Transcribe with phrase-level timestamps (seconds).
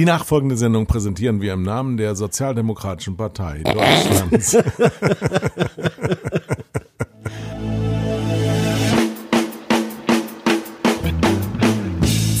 [0.00, 4.56] Die nachfolgende Sendung präsentieren wir im Namen der Sozialdemokratischen Partei Deutschlands.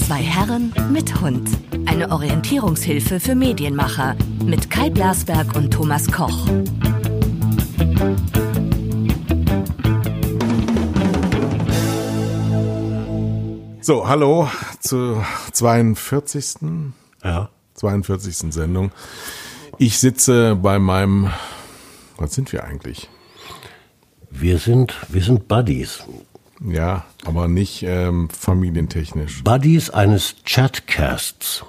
[0.06, 1.50] Zwei Herren mit Hund.
[1.84, 6.46] Eine Orientierungshilfe für Medienmacher mit Kai Blasberg und Thomas Koch.
[13.82, 14.48] So, hallo
[14.80, 16.94] zur 42.
[17.22, 17.50] Ja.
[17.74, 18.52] 42.
[18.52, 18.92] Sendung.
[19.78, 21.30] Ich sitze bei meinem,
[22.18, 23.08] was sind wir eigentlich?
[24.30, 26.04] Wir sind, wir sind Buddies.
[26.62, 29.42] Ja, aber nicht ähm, familientechnisch.
[29.42, 31.64] Buddies eines Chatcasts.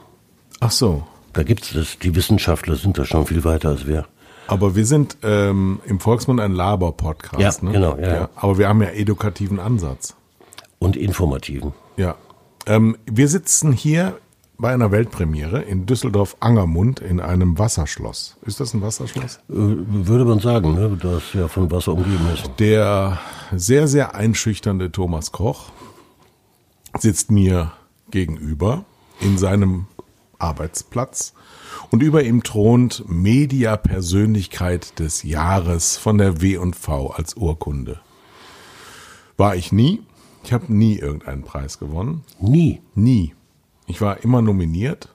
[0.60, 1.08] Ach so.
[1.34, 4.06] Da gibt's das, die Wissenschaftler sind da schon viel weiter als wir.
[4.48, 7.62] Aber wir sind ähm, im Volksmund ein Laber-Podcast.
[7.62, 7.72] Ja, ne?
[7.72, 8.30] genau, ja, ja.
[8.36, 10.16] Aber wir haben ja edukativen Ansatz.
[10.78, 11.74] Und informativen.
[11.96, 12.16] Ja.
[12.66, 14.18] Ähm, wir sitzen hier
[14.62, 18.38] bei einer Weltpremiere in Düsseldorf-Angermund in einem Wasserschloss.
[18.46, 19.38] Ist das ein Wasserschloss?
[19.50, 22.52] Äh, würde man sagen, ne, das ja von Wasser umgeben ist.
[22.60, 23.20] Der
[23.52, 25.72] sehr, sehr einschüchternde Thomas Koch
[27.00, 27.72] sitzt mir
[28.12, 28.86] gegenüber
[29.20, 29.88] in seinem
[30.38, 31.34] Arbeitsplatz
[31.90, 38.00] und über ihm thront Media-Persönlichkeit des Jahres von der W&V als Urkunde.
[39.38, 40.04] War ich nie.
[40.44, 42.24] Ich habe nie irgendeinen Preis gewonnen.
[42.40, 42.82] Nie.
[42.94, 43.34] Nie.
[43.92, 45.10] Ich war immer nominiert,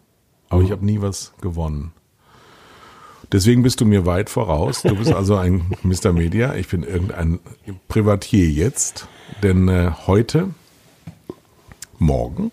[0.51, 1.93] aber ich habe nie was gewonnen.
[3.33, 4.83] Deswegen bist du mir weit voraus.
[4.83, 6.13] Du bist also ein Mr.
[6.13, 6.55] Media.
[6.57, 7.41] Ich bin irgendein
[7.89, 9.09] Privatier jetzt.
[9.43, 10.51] Denn äh, heute,
[11.99, 12.53] morgen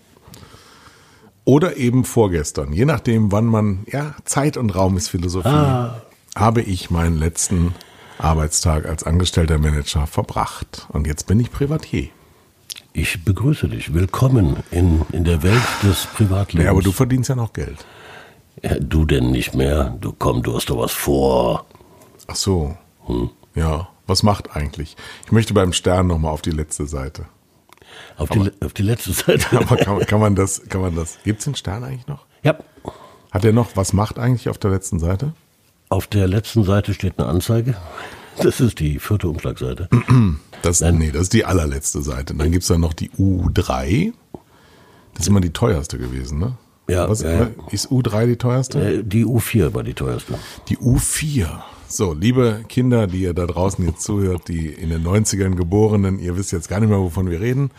[1.44, 5.90] oder eben vorgestern, je nachdem, wann man, ja, Zeit und Raum ist Philosophie,
[6.34, 7.74] habe ich meinen letzten
[8.16, 10.86] Arbeitstag als angestellter Manager verbracht.
[10.88, 12.08] Und jetzt bin ich Privatier.
[12.96, 13.92] Ich begrüße dich.
[13.92, 16.64] Willkommen in, in der Welt des Privatlebens.
[16.64, 17.84] Ja, aber du verdienst ja noch Geld.
[18.62, 19.96] Ja, du denn nicht mehr?
[20.00, 21.66] Du komm, du hast doch was vor.
[22.28, 22.76] Ach so.
[23.56, 24.96] Ja, was macht eigentlich?
[25.26, 27.26] Ich möchte beim Stern nochmal auf die letzte Seite.
[28.16, 29.44] Auf die, auf die letzte Seite.
[29.58, 32.26] Aber kann, kann man das, kann man das, gibt's den Stern eigentlich noch?
[32.44, 32.56] Ja.
[33.32, 35.32] Hat er noch, was macht eigentlich auf der letzten Seite?
[35.88, 37.74] Auf der letzten Seite steht eine Anzeige.
[38.40, 39.88] Das ist die vierte Umschlagseite.
[40.64, 42.34] Das, nee, das ist die allerletzte Seite.
[42.34, 44.12] Dann gibt's dann noch die U3.
[45.12, 46.56] Das ist immer die teuerste gewesen, ne?
[46.88, 47.50] Ja, Was, ja, ja.
[47.70, 48.98] Ist U3 die teuerste?
[48.98, 50.38] Äh, Die U4 war die teuerste.
[50.68, 51.48] Die U4.
[51.88, 56.36] So, liebe Kinder, die ihr da draußen jetzt zuhört, die in den 90ern geborenen, ihr
[56.36, 57.70] wisst jetzt gar nicht mehr, wovon wir reden.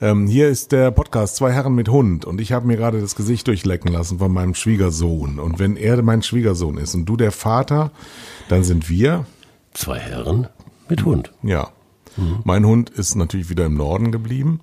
[0.00, 3.14] Ähm, hier ist der Podcast Zwei Herren mit Hund und ich habe mir gerade das
[3.16, 5.38] Gesicht durchlecken lassen von meinem Schwiegersohn.
[5.38, 7.90] Und wenn er mein Schwiegersohn ist und du der Vater,
[8.48, 9.26] dann sind wir,
[9.74, 10.48] Zwei Herren
[10.88, 11.32] mit Hund.
[11.42, 11.68] ja.
[12.44, 14.60] Mein Hund ist natürlich wieder im Norden geblieben.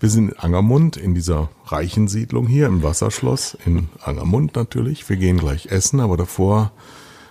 [0.00, 5.08] Wir sind in Angermund, in dieser reichen Siedlung hier im Wasserschloss, in Angermund natürlich.
[5.08, 6.72] Wir gehen gleich essen, aber davor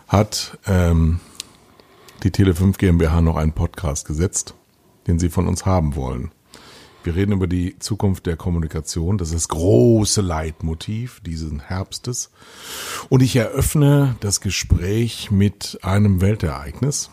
[0.08, 1.20] hat ähm,
[2.24, 4.54] die Tele5 GmbH noch einen Podcast gesetzt,
[5.08, 6.32] den sie von uns haben wollen.
[7.04, 9.18] Wir reden über die Zukunft der Kommunikation.
[9.18, 12.32] Das ist das große Leitmotiv diesen Herbstes.
[13.10, 17.10] Und ich eröffne das Gespräch mit einem Weltereignis.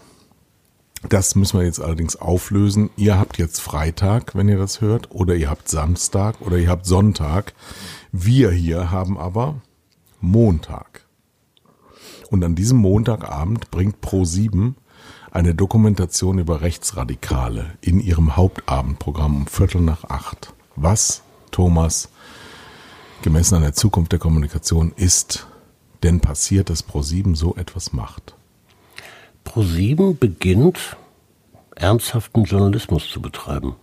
[1.08, 2.90] Das müssen wir jetzt allerdings auflösen.
[2.96, 6.84] Ihr habt jetzt Freitag, wenn ihr das hört, oder ihr habt Samstag oder ihr habt
[6.84, 7.54] Sonntag.
[8.12, 9.62] Wir hier haben aber
[10.20, 11.06] Montag.
[12.30, 14.74] Und an diesem Montagabend bringt Pro7
[15.30, 20.52] eine Dokumentation über Rechtsradikale in ihrem Hauptabendprogramm um Viertel nach acht.
[20.76, 22.10] Was, Thomas,
[23.22, 25.46] gemessen an der Zukunft der Kommunikation ist
[26.02, 28.34] denn passiert, dass Pro7 so etwas macht?
[29.50, 30.96] ProSieben beginnt,
[31.74, 33.74] ernsthaften Journalismus zu betreiben.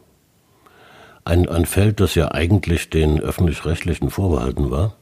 [1.26, 4.96] Ein, ein Feld, das ja eigentlich den öffentlich-rechtlichen vorbehalten war.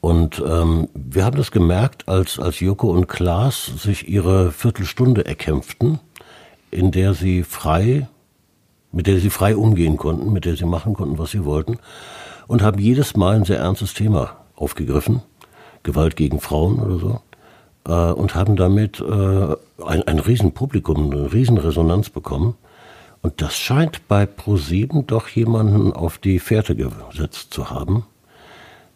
[0.00, 6.00] Und ähm, wir haben das gemerkt, als, als Joko und Klaas sich ihre Viertelstunde erkämpften,
[6.72, 8.08] in der sie frei,
[8.90, 11.78] mit der sie frei umgehen konnten, mit der sie machen konnten, was sie wollten,
[12.48, 15.22] und haben jedes Mal ein sehr ernstes Thema aufgegriffen,
[15.84, 17.20] Gewalt gegen Frauen oder so,
[17.86, 19.04] äh, und haben damit äh,
[19.84, 22.56] ein, ein Riesenpublikum, eine Riesenresonanz bekommen.
[23.22, 28.04] Und das scheint bei ProSieben doch jemanden auf die Fährte gesetzt zu haben,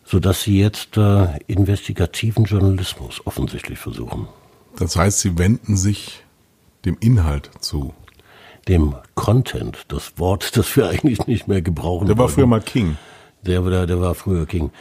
[0.04, 4.26] sodass sie jetzt äh, investigativen Journalismus offensichtlich versuchen.
[4.78, 6.24] Das heißt, sie wenden sich
[6.84, 7.94] dem Inhalt zu.
[8.68, 12.06] Dem Content, das Wort, das wir eigentlich nicht mehr gebrauchen.
[12.08, 12.34] Der war wollten.
[12.34, 12.96] früher mal King.
[13.42, 14.72] Der, der, der war früher King.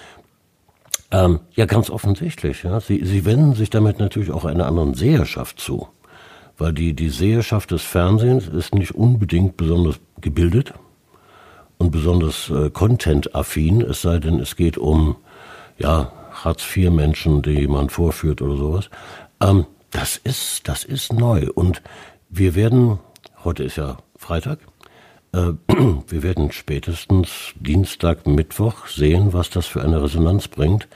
[1.11, 2.63] Ähm, ja, ganz offensichtlich.
[2.63, 2.79] Ja.
[2.79, 5.87] Sie, sie wenden sich damit natürlich auch einer anderen Seherschaft zu.
[6.57, 10.73] Weil die, die Seherschaft des Fernsehens ist nicht unbedingt besonders gebildet
[11.77, 15.17] und besonders äh, content-affin, es sei denn, es geht um
[15.77, 18.89] ja, Hartz-IV-Menschen, die man vorführt oder sowas.
[19.41, 21.47] Ähm, das ist, das ist neu.
[21.53, 21.81] Und
[22.29, 22.99] wir werden,
[23.43, 24.59] heute ist ja Freitag,
[26.07, 30.87] wir werden spätestens Dienstag, Mittwoch sehen, was das für eine Resonanz bringt.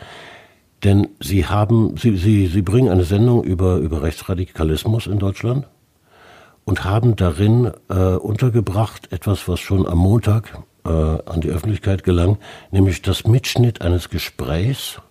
[0.83, 5.67] Denn Sie haben, Sie, Sie, Sie bringen eine Sendung über, über Rechtsradikalismus in Deutschland
[6.63, 12.37] und haben darin äh, untergebracht etwas, was schon am Montag äh, an die Öffentlichkeit gelang,
[12.71, 15.01] nämlich das Mitschnitt eines Gesprächs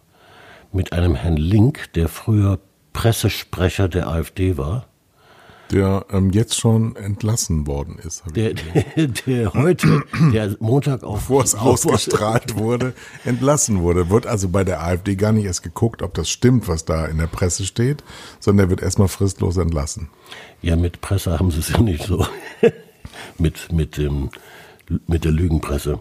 [0.72, 2.58] mit einem Herrn Link, der früher
[2.94, 4.86] Pressesprecher der AfD war
[5.72, 8.22] der ähm, jetzt schon entlassen worden ist.
[8.34, 11.18] Der, der, der, heute, der Montag auf.
[11.28, 12.94] Bevor es ausgestrahlt wurde,
[13.24, 14.08] entlassen wurde.
[14.10, 17.18] Wird also bei der AfD gar nicht erst geguckt, ob das stimmt, was da in
[17.18, 18.02] der Presse steht,
[18.40, 20.08] sondern der wird erstmal fristlos entlassen.
[20.62, 22.26] Ja, mit Presse haben sie es ja nicht so.
[23.38, 24.30] mit, mit, dem,
[25.06, 26.00] mit der Lügenpresse.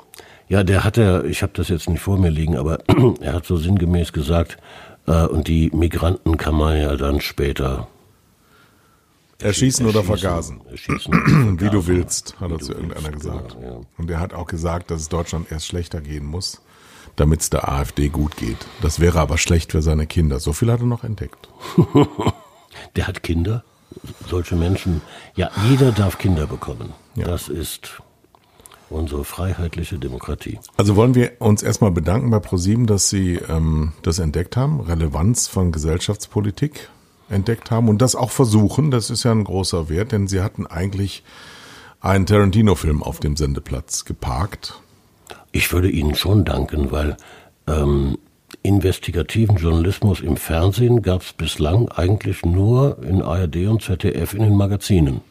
[0.50, 2.80] Ja, der hat ja, ich habe das jetzt nicht vor mir liegen, aber
[3.22, 4.58] er hat so sinngemäß gesagt,
[5.08, 7.88] äh, und die Migranten kann man ja dann später
[9.39, 10.62] Erschießen, oder vergasen.
[10.69, 11.13] Erschießen.
[11.60, 13.56] Wie du willst, hat er zu irgendeiner gesagt.
[13.60, 13.81] Genau, ja.
[13.98, 16.62] Und er hat auch gesagt, dass es Deutschland erst schlechter gehen muss,
[17.16, 18.57] damit es der AfD gut geht.
[18.81, 20.39] Das wäre aber schlecht für seine Kinder.
[20.39, 21.50] So viel hat er noch entdeckt.
[22.95, 23.63] der hat Kinder.
[24.28, 25.01] Solche Menschen.
[25.36, 26.94] Ja, jeder darf Kinder bekommen.
[27.16, 27.25] Ja.
[27.25, 28.01] Das ist
[28.90, 30.60] unsere freiheitliche Demokratie.
[30.78, 35.48] Also wollen wir uns erstmal bedanken bei ProSieben, dass Sie ähm, das entdeckt haben, Relevanz
[35.48, 36.90] von Gesellschaftspolitik
[37.29, 38.91] entdeckt haben und das auch versuchen.
[38.91, 41.24] Das ist ja ein großer Wert, denn sie hatten eigentlich
[42.00, 44.81] einen Tarantino-Film auf dem Sendeplatz geparkt.
[45.51, 47.18] Ich würde Ihnen schon danken, weil
[47.68, 48.18] ähm,
[48.63, 54.56] investigativen Journalismus im Fernsehen gab es bislang eigentlich nur in ARD und ZDF in den
[54.56, 55.21] Magazinen.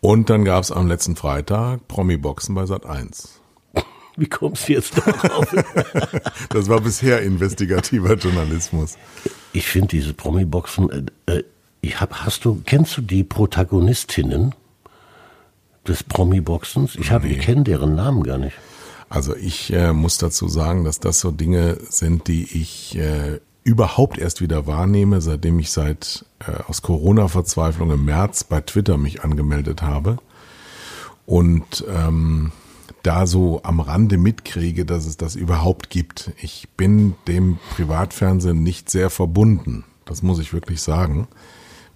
[0.00, 3.40] Und dann gab es am letzten Freitag Promi-Boxen bei Sat 1.
[4.16, 5.46] Wie kommst du jetzt darauf?
[6.50, 8.98] das war bisher investigativer Journalismus.
[9.54, 10.90] Ich finde diese Promi-Boxen,
[11.26, 11.44] äh, äh,
[11.80, 14.52] ich hab, hast du, kennst du die Protagonistinnen
[15.86, 16.96] des Promi-Boxens?
[16.96, 17.26] Ich nee.
[17.28, 18.56] ich kenne deren Namen gar nicht.
[19.08, 24.18] Also ich äh, muss dazu sagen, dass das so Dinge sind, die ich äh, überhaupt
[24.18, 29.82] erst wieder wahrnehme, seitdem ich seit äh, aus Corona-Verzweiflung im März bei Twitter mich angemeldet
[29.82, 30.18] habe.
[31.26, 32.50] Und ähm,
[33.04, 36.32] da so am Rande mitkriege, dass es das überhaupt gibt.
[36.40, 39.84] Ich bin dem Privatfernsehen nicht sehr verbunden.
[40.06, 41.28] Das muss ich wirklich sagen,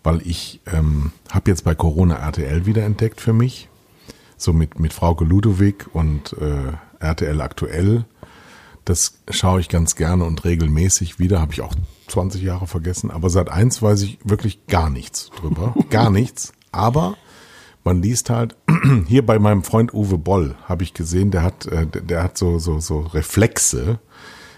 [0.05, 3.69] weil ich ähm, habe jetzt bei Corona RTL wieder entdeckt für mich,
[4.37, 8.05] so mit mit Frauke Ludowig und äh, RTL aktuell.
[8.85, 11.41] Das schaue ich ganz gerne und regelmäßig wieder.
[11.41, 11.75] Habe ich auch
[12.09, 16.53] 20 Jahre vergessen, aber seit eins weiß ich wirklich gar nichts drüber, gar nichts.
[16.71, 17.17] Aber
[17.89, 18.55] man liest halt,
[19.07, 22.59] hier bei meinem Freund Uwe Boll habe ich gesehen, der hat, äh, der hat so,
[22.59, 23.99] so, so Reflexe,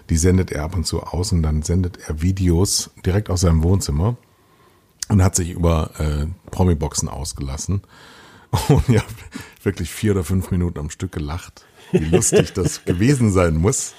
[0.09, 3.63] die sendet er ab und zu aus und dann sendet er Videos direkt aus seinem
[3.63, 4.17] Wohnzimmer
[5.07, 7.81] und hat sich über äh, Promi-Boxen ausgelassen.
[8.67, 9.01] Und ja,
[9.63, 13.93] wirklich vier oder fünf Minuten am Stück gelacht, wie lustig das gewesen sein muss.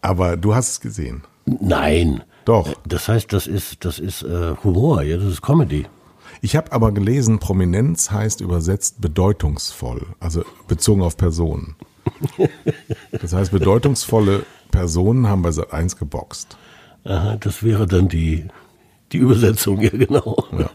[0.00, 1.22] Aber du hast es gesehen.
[1.46, 2.24] Nein.
[2.44, 2.74] Doch.
[2.84, 5.86] Das heißt, das ist, das ist äh, Humor, ja, das ist Comedy.
[6.40, 11.76] Ich habe aber gelesen, Prominenz heißt übersetzt bedeutungsvoll, also bezogen auf Personen.
[13.12, 16.56] Das heißt, bedeutungsvolle Personen haben bei Sat 1 geboxt.
[17.04, 18.46] Aha, das wäre dann die,
[19.12, 20.44] die Übersetzung, ja genau.
[20.56, 20.70] Ja.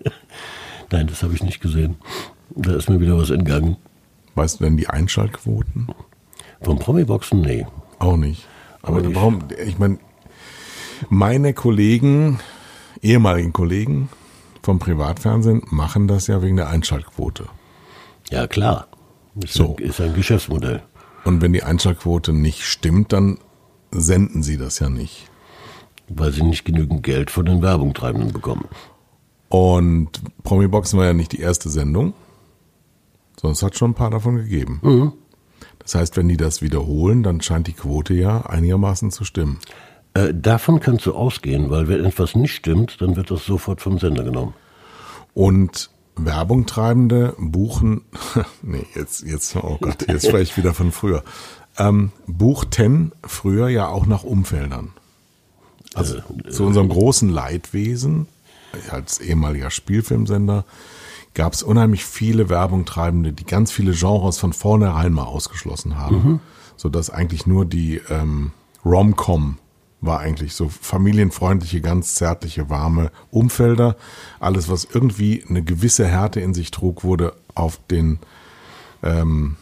[0.92, 1.96] Nein, das habe ich nicht gesehen.
[2.56, 3.78] Da ist mir wieder was entgangen.
[4.36, 5.88] Weißt du denn die Einschaltquoten?
[6.62, 7.42] Vom Promi-Boxen?
[7.42, 7.68] Nee.
[8.00, 8.48] Auch nicht.
[8.82, 10.00] Aber, Aber warum, ich meine,
[11.10, 12.40] meine Kollegen,
[13.02, 14.10] ehemaligen Kollegen,
[14.64, 17.46] vom Privatfernsehen machen das ja wegen der Einschaltquote.
[18.32, 18.88] Ja, klar.
[19.36, 19.76] Ist so.
[19.78, 20.82] Ein, ist ein Geschäftsmodell.
[21.26, 23.38] Und wenn die Einschaltquote nicht stimmt, dann
[23.92, 25.30] senden sie das ja nicht.
[26.08, 28.66] Weil sie nicht genügend Geld von den Werbungtreibenden bekommen.
[29.50, 30.10] Und
[30.44, 32.14] Promi-Boxen war ja nicht die erste Sendung,
[33.40, 34.80] sondern es hat schon ein paar davon gegeben.
[34.82, 35.14] Mhm.
[35.80, 39.60] Das heißt, wenn die das wiederholen, dann scheint die Quote ja einigermaßen zu stimmen.
[40.14, 44.00] Äh, davon kannst du ausgehen, weil wenn etwas nicht stimmt, dann wird das sofort vom
[44.00, 44.54] Sender genommen.
[45.34, 48.02] Und Werbungtreibende buchen,
[48.62, 51.24] nee, jetzt, jetzt, oh Gott, jetzt spreche ich wieder von früher,
[51.78, 54.94] ähm, buchten früher ja auch nach Umfeldern.
[55.96, 58.28] Also äh, zu unserem großen Leidwesen,
[58.92, 60.66] als ehemaliger Spielfilmsender,
[61.34, 66.40] gab es unheimlich viele Werbungtreibende, die ganz viele Genres von vornherein mal ausgeschlossen haben, mhm.
[66.78, 68.52] sodass eigentlich nur die ähm,
[68.86, 69.58] Rom-Com
[70.06, 73.96] war eigentlich so familienfreundliche, ganz zärtliche, warme Umfelder.
[74.40, 78.20] Alles, was irgendwie eine gewisse Härte in sich trug, wurde auf den
[79.02, 79.58] ähm,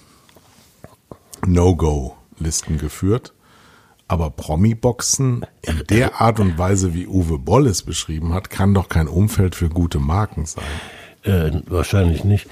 [1.45, 3.33] No-Go-Listen geführt.
[4.07, 8.89] Aber Promi-Boxen in der Art und Weise, wie Uwe Boll es beschrieben hat, kann doch
[8.89, 10.65] kein Umfeld für gute Marken sein.
[11.23, 12.49] Äh, wahrscheinlich nicht.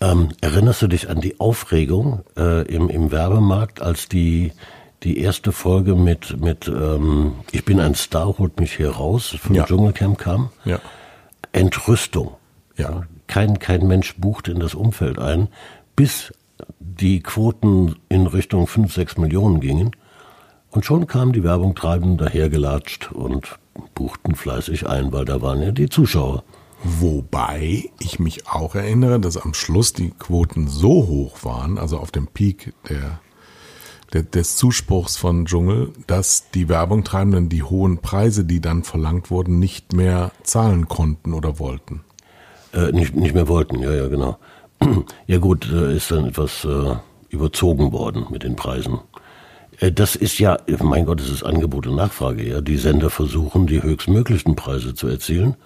[0.00, 4.52] Ähm, erinnerst du dich an die Aufregung äh, im, im Werbemarkt, als die,
[5.02, 9.54] die erste Folge mit, mit ähm, Ich bin ein Star, holt mich hier raus, vom
[9.56, 9.64] Ja.
[9.64, 10.50] Dschungelcamp kam?
[10.64, 10.78] Ja.
[11.52, 12.32] Entrüstung.
[12.76, 13.02] Ja.
[13.26, 15.48] Kein, kein Mensch bucht in das Umfeld ein,
[15.96, 16.32] bis
[16.78, 19.92] die Quoten in Richtung 5, 6 Millionen gingen.
[20.70, 23.58] Und schon kamen die Werbungtreibenden dahergelatscht und
[23.94, 26.44] buchten fleißig ein, weil da waren ja die Zuschauer.
[26.84, 32.10] Wobei ich mich auch erinnere, dass am Schluss die Quoten so hoch waren, also auf
[32.10, 33.20] dem Peak der,
[34.14, 39.92] des Zuspruchs von Dschungel, dass die Werbungtreibenden die hohen Preise, die dann verlangt wurden, nicht
[39.92, 42.02] mehr zahlen konnten oder wollten.
[42.74, 44.38] Äh, nicht, nicht mehr wollten, ja, ja, genau.
[45.26, 46.96] Ja gut, äh, ist dann etwas äh,
[47.30, 49.00] überzogen worden mit den Preisen.
[49.78, 52.60] Äh, das ist ja, mein Gott, es ist Angebot und Nachfrage, ja.
[52.60, 55.56] Die Sender versuchen, die höchstmöglichen Preise zu erzielen,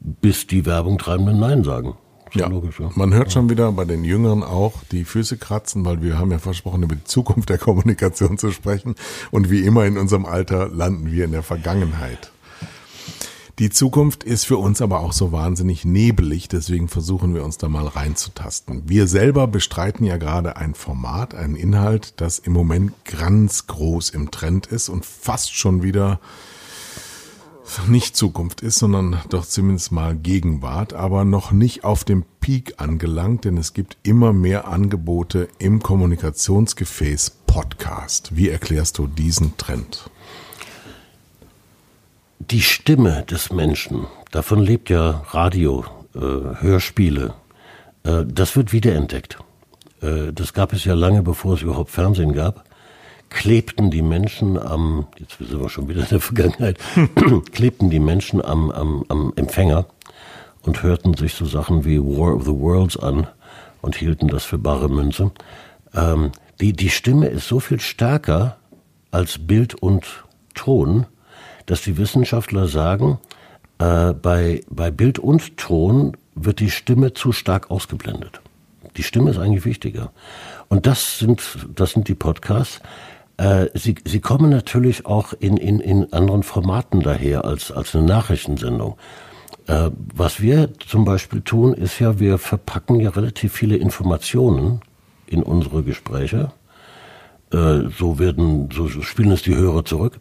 [0.00, 1.96] bis die Werbungtreibenden Nein sagen.
[2.34, 2.90] Ja, logisch, ja.
[2.94, 6.38] man hört schon wieder bei den Jüngeren auch die Füße kratzen, weil wir haben ja
[6.38, 8.94] versprochen, über die Zukunft der Kommunikation zu sprechen.
[9.30, 12.30] Und wie immer in unserem Alter landen wir in der Vergangenheit.
[13.58, 17.68] Die Zukunft ist für uns aber auch so wahnsinnig nebelig, deswegen versuchen wir uns da
[17.68, 18.84] mal reinzutasten.
[18.86, 24.30] Wir selber bestreiten ja gerade ein Format, einen Inhalt, das im Moment ganz groß im
[24.30, 26.20] Trend ist und fast schon wieder
[27.86, 33.44] nicht Zukunft ist, sondern doch zumindest mal Gegenwart, aber noch nicht auf dem Peak angelangt,
[33.44, 38.36] denn es gibt immer mehr Angebote im Kommunikationsgefäß Podcast.
[38.36, 40.10] Wie erklärst du diesen Trend?
[42.38, 45.84] Die Stimme des Menschen, davon lebt ja Radio,
[46.14, 47.34] äh, Hörspiele,
[48.04, 49.38] äh, das wird wiederentdeckt.
[50.00, 52.64] Äh, das gab es ja lange, bevor es überhaupt Fernsehen gab.
[53.30, 56.78] Klebten die Menschen am, jetzt sind wir schon wieder in der Vergangenheit,
[57.52, 59.86] klebten die Menschen am, am, am Empfänger
[60.62, 63.26] und hörten sich so Sachen wie War of the Worlds an
[63.82, 65.30] und hielten das für bare Münze.
[65.94, 68.56] Ähm, die, die Stimme ist so viel stärker
[69.10, 71.06] als Bild und Ton,
[71.66, 73.18] dass die Wissenschaftler sagen,
[73.78, 78.40] äh, bei, bei Bild und Ton wird die Stimme zu stark ausgeblendet.
[78.96, 80.12] Die Stimme ist eigentlich wichtiger.
[80.68, 81.42] Und das sind,
[81.74, 82.80] das sind die Podcasts.
[83.38, 88.04] Äh, sie, sie kommen natürlich auch in, in, in anderen Formaten daher als, als eine
[88.04, 88.96] Nachrichtensendung.
[89.66, 94.80] Äh, was wir zum Beispiel tun, ist ja, wir verpacken ja relativ viele Informationen
[95.26, 96.52] in unsere Gespräche.
[97.52, 100.20] Äh, so werden, so spielen es die Hörer zurück.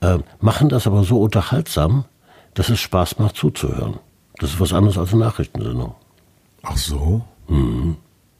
[0.00, 2.06] Äh, machen das aber so unterhaltsam,
[2.54, 3.98] dass es Spaß macht zuzuhören.
[4.38, 5.94] Das ist was anderes als eine Nachrichtensendung.
[6.62, 7.22] Ach so?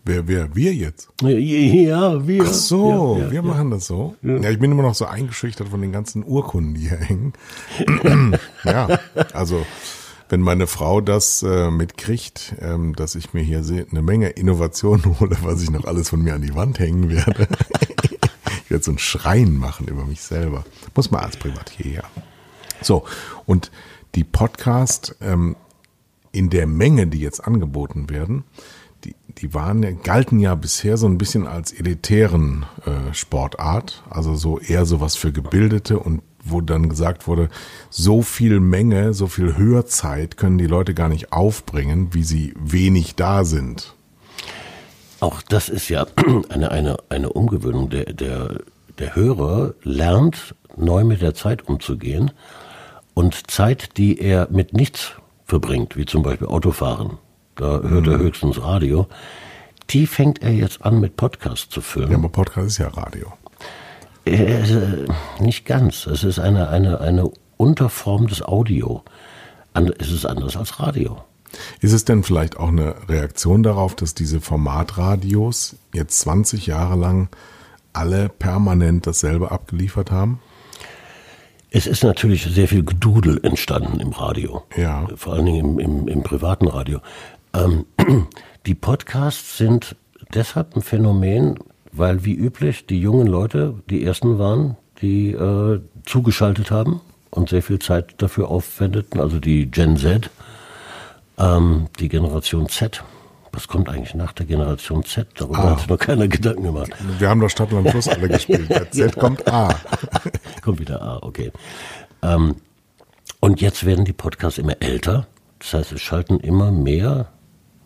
[0.04, 1.09] Wer, wer, wir jetzt?
[1.23, 2.42] Ja, wir.
[2.44, 3.42] Ach so, ja, ja, wir ja.
[3.42, 4.16] machen das so.
[4.23, 4.50] Ja.
[4.50, 7.32] ich bin immer noch so eingeschüchtert von den ganzen Urkunden, die hier hängen.
[8.64, 8.99] ja,
[9.32, 9.64] also
[10.28, 15.37] wenn meine Frau das äh, mitkriegt, ähm, dass ich mir hier eine Menge Innovation hole,
[15.42, 17.47] was ich noch alles von mir an die Wand hängen werde.
[18.64, 20.64] ich werde so ein Schreien machen über mich selber.
[20.97, 22.04] Muss man als Privatier, ja.
[22.80, 23.04] So,
[23.47, 23.71] und
[24.14, 25.54] die Podcast ähm,
[26.32, 28.44] in der Menge, die jetzt angeboten werden,
[29.38, 34.86] die, waren, galten ja bisher so ein bisschen als elitären äh, Sportart, also so eher
[34.86, 37.48] sowas für Gebildete und wo dann gesagt wurde,
[37.88, 43.14] so viel Menge, so viel Hörzeit können die Leute gar nicht aufbringen, wie sie wenig
[43.14, 43.94] da sind.
[45.20, 46.06] Auch das ist ja
[46.48, 47.90] eine, eine, eine Umgewöhnung.
[47.90, 48.60] Der, der,
[48.98, 52.32] der Hörer lernt neu mit der Zeit umzugehen
[53.14, 55.12] und Zeit, die er mit nichts
[55.44, 57.18] verbringt, wie zum Beispiel Autofahren,
[57.56, 59.06] da hört er höchstens Radio,
[59.90, 62.11] die fängt er jetzt an mit Podcast zu füllen.
[62.11, 63.32] Ja, aber Podcast ist ja Radio.
[64.25, 64.62] Äh,
[65.40, 66.06] nicht ganz.
[66.06, 69.02] Es ist eine, eine, eine Unterform des Audio.
[69.99, 71.25] Es ist anders als Radio.
[71.80, 77.28] Ist es denn vielleicht auch eine Reaktion darauf, dass diese Formatradios jetzt 20 Jahre lang
[77.92, 80.40] alle permanent dasselbe abgeliefert haben?
[81.75, 84.62] Es ist natürlich sehr viel Gedudel entstanden im Radio.
[84.76, 85.06] Ja.
[85.16, 87.00] Vor allen Dingen im, im, im privaten Radio.
[87.54, 87.87] Ähm,
[88.66, 89.97] die Podcasts sind
[90.35, 91.59] deshalb ein Phänomen,
[91.92, 97.62] weil wie üblich die jungen Leute die ersten waren, die äh, zugeschaltet haben und sehr
[97.62, 100.30] viel Zeit dafür aufwendeten, also die Gen Z,
[101.38, 103.02] ähm, die Generation Z.
[103.54, 105.26] Was kommt eigentlich nach der Generation Z?
[105.37, 105.71] Darüber Ah.
[105.73, 106.90] hat sich noch keiner Gedanken gemacht.
[107.18, 108.71] Wir haben doch Stadtland Plus alle gespielt.
[108.71, 109.68] Der Z kommt A.
[110.62, 111.52] Kommt wieder A, okay.
[112.23, 112.54] Ähm,
[113.40, 115.26] und jetzt werden die Podcasts immer älter.
[115.59, 117.28] Das heißt, es schalten immer mehr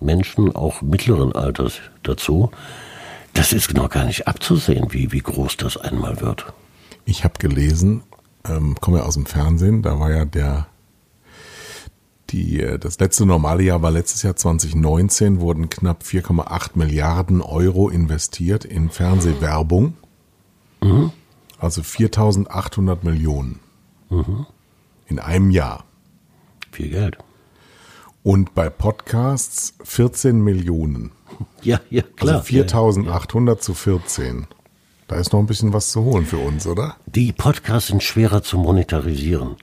[0.00, 2.50] Menschen, auch mittleren Alters, dazu.
[3.34, 6.46] Das ist noch gar nicht abzusehen, wie, wie groß das einmal wird.
[7.04, 8.02] Ich habe gelesen,
[8.48, 10.66] ähm, komme ja aus dem Fernsehen, da war ja der
[12.30, 17.88] die, äh, das letzte normale Jahr war letztes Jahr 2019, wurden knapp 4,8 Milliarden Euro
[17.88, 19.94] investiert in Fernsehwerbung.
[20.82, 21.12] Mhm.
[21.58, 23.60] Also 4800 Millionen.
[24.10, 24.46] Mhm.
[25.06, 25.84] In einem Jahr.
[26.72, 27.18] Viel Geld.
[28.26, 31.12] Und bei Podcasts 14 Millionen.
[31.62, 32.38] Ja, ja, klar.
[32.38, 33.62] Also 4800 ja, ja.
[33.62, 34.49] zu 14.
[35.06, 36.97] Da ist noch ein bisschen was zu holen für uns, oder?
[37.06, 39.54] Die Podcasts sind schwerer zu monetarisieren.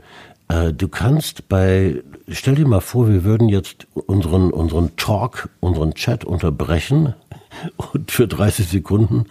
[0.48, 5.94] Äh, du kannst bei, stell dir mal vor, wir würden jetzt unseren, unseren Talk, unseren
[5.94, 7.16] Chat unterbrechen
[7.92, 9.26] und für 30 Sekunden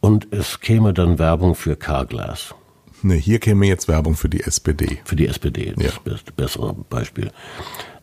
[0.00, 2.54] und es käme dann Werbung für Carglass.
[3.00, 5.00] Ne, hier käme jetzt Werbung für die SPD.
[5.04, 5.90] Für die SPD, das ja.
[5.90, 7.32] ist das bessere Beispiel.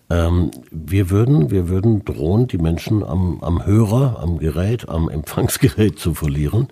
[0.10, 6.00] Ähm, wir würden, wir würden drohen, die Menschen am, am Hörer, am Gerät, am Empfangsgerät
[6.00, 6.68] zu verlieren.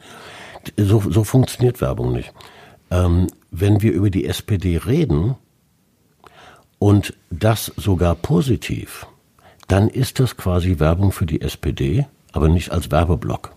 [0.75, 2.33] So, so funktioniert Werbung nicht.
[2.89, 5.35] Ähm, wenn wir über die SPD reden,
[6.79, 9.07] und das sogar positiv,
[9.67, 13.53] dann ist das quasi Werbung für die SPD, aber nicht als Werbeblock.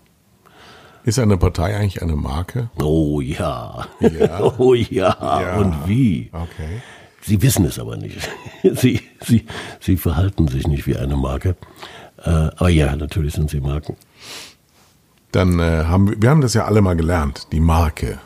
[1.05, 2.71] Ist eine Partei eigentlich eine Marke?
[2.81, 3.87] Oh ja.
[4.01, 4.41] ja.
[4.59, 5.17] Oh ja.
[5.21, 5.57] ja.
[5.57, 6.31] Und wie?
[6.33, 6.83] Okay.
[7.23, 8.29] Sie wissen es aber nicht.
[8.62, 9.47] Sie, sie,
[9.81, 11.57] sie verhalten sich nicht wie eine Marke.
[12.19, 13.97] Äh, aber ja, natürlich sind sie Marken.
[15.33, 18.19] Dann äh, haben wir, wir haben das ja alle mal gelernt, die Marke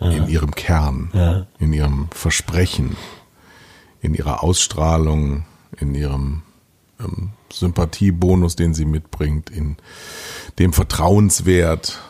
[0.00, 0.10] ja.
[0.10, 1.46] in ihrem Kern, ja.
[1.58, 2.96] in ihrem Versprechen,
[4.00, 5.44] in ihrer Ausstrahlung,
[5.80, 6.42] in ihrem
[7.00, 9.76] ähm, Sympathiebonus, den sie mitbringt, in
[10.58, 12.00] dem Vertrauenswert.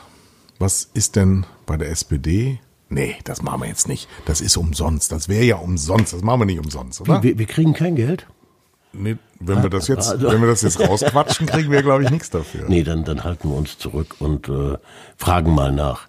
[0.58, 2.60] Was ist denn bei der SPD?
[2.88, 4.08] Nee, das machen wir jetzt nicht.
[4.24, 5.12] Das ist umsonst.
[5.12, 6.12] Das wäre ja umsonst.
[6.12, 7.22] Das machen wir nicht umsonst, oder?
[7.22, 8.26] Wir, wir kriegen kein Geld.
[8.92, 12.10] Nee, wenn wir das jetzt, also, wenn wir das jetzt rausquatschen, kriegen wir, glaube ich,
[12.10, 12.64] nichts dafür.
[12.68, 14.78] Nee, dann, dann halten wir uns zurück und äh,
[15.16, 16.08] fragen mal nach.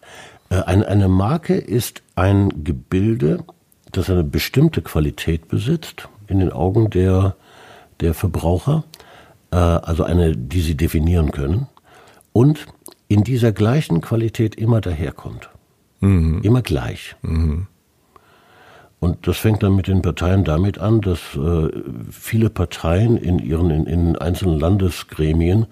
[0.49, 3.43] Äh, eine, eine Marke ist ein Gebilde,
[3.91, 7.35] das eine bestimmte Qualität besitzt in den Augen der,
[7.99, 8.85] der Verbraucher,
[9.51, 11.67] äh, also eine, die sie definieren können,
[12.31, 12.65] und
[13.07, 15.49] in dieser gleichen Qualität immer daherkommt.
[15.99, 16.41] Mhm.
[16.43, 17.15] Immer gleich.
[17.21, 17.67] Mhm.
[18.99, 21.69] Und das fängt dann mit den Parteien damit an, dass äh,
[22.11, 25.67] viele Parteien in ihren in, in einzelnen Landesgremien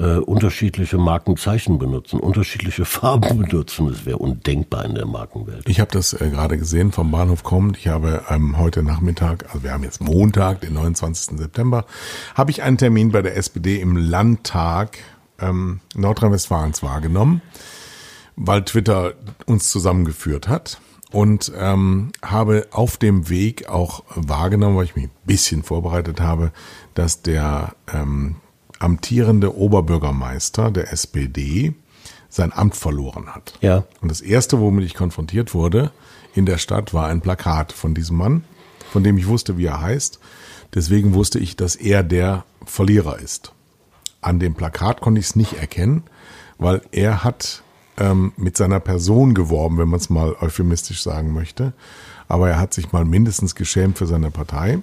[0.00, 3.88] äh, unterschiedliche Markenzeichen benutzen, unterschiedliche Farben benutzen.
[3.88, 5.68] Das wäre undenkbar in der Markenwelt.
[5.68, 7.76] Ich habe das äh, gerade gesehen, vom Bahnhof kommt.
[7.76, 11.38] Ich habe ähm, heute Nachmittag, also wir haben jetzt Montag, den 29.
[11.38, 11.84] September,
[12.34, 14.98] habe ich einen Termin bei der SPD im Landtag
[15.40, 17.42] ähm, Nordrhein-Westfalens wahrgenommen,
[18.42, 19.12] weil Twitter
[19.44, 20.80] uns zusammengeführt hat
[21.12, 26.50] und ähm, habe auf dem Weg auch wahrgenommen, weil ich mich ein bisschen vorbereitet habe,
[26.94, 28.36] dass der ähm,
[28.78, 31.74] amtierende Oberbürgermeister der SPD
[32.30, 33.58] sein Amt verloren hat.
[33.60, 33.84] Ja.
[34.00, 35.90] Und das erste, womit ich konfrontiert wurde
[36.34, 38.44] in der Stadt, war ein Plakat von diesem Mann,
[38.90, 40.18] von dem ich wusste, wie er heißt.
[40.74, 43.52] Deswegen wusste ich, dass er der Verlierer ist.
[44.22, 46.04] An dem Plakat konnte ich es nicht erkennen,
[46.56, 47.64] weil er hat
[48.00, 51.72] ähm, mit seiner Person geworben, wenn man es mal euphemistisch sagen möchte.
[52.26, 54.78] Aber er hat sich mal mindestens geschämt für seine Partei.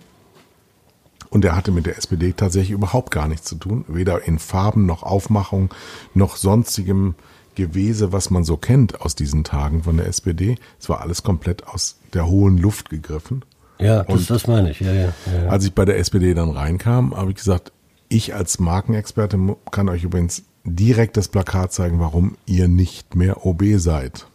[1.30, 4.86] Und er hatte mit der SPD tatsächlich überhaupt gar nichts zu tun, weder in Farben
[4.86, 5.74] noch Aufmachung
[6.14, 7.16] noch sonstigem
[7.56, 10.58] Gewese, was man so kennt aus diesen Tagen von der SPD.
[10.80, 13.44] Es war alles komplett aus der hohen Luft gegriffen.
[13.80, 14.80] Ja, das, Und das meine ich.
[14.80, 17.72] Ja, ja, ja, Als ich bei der SPD dann reinkam, habe ich gesagt,
[18.10, 19.38] ich als Markenexperte
[19.72, 20.44] kann euch übrigens
[20.76, 24.28] direkt das Plakat zeigen, warum ihr nicht mehr OB seid.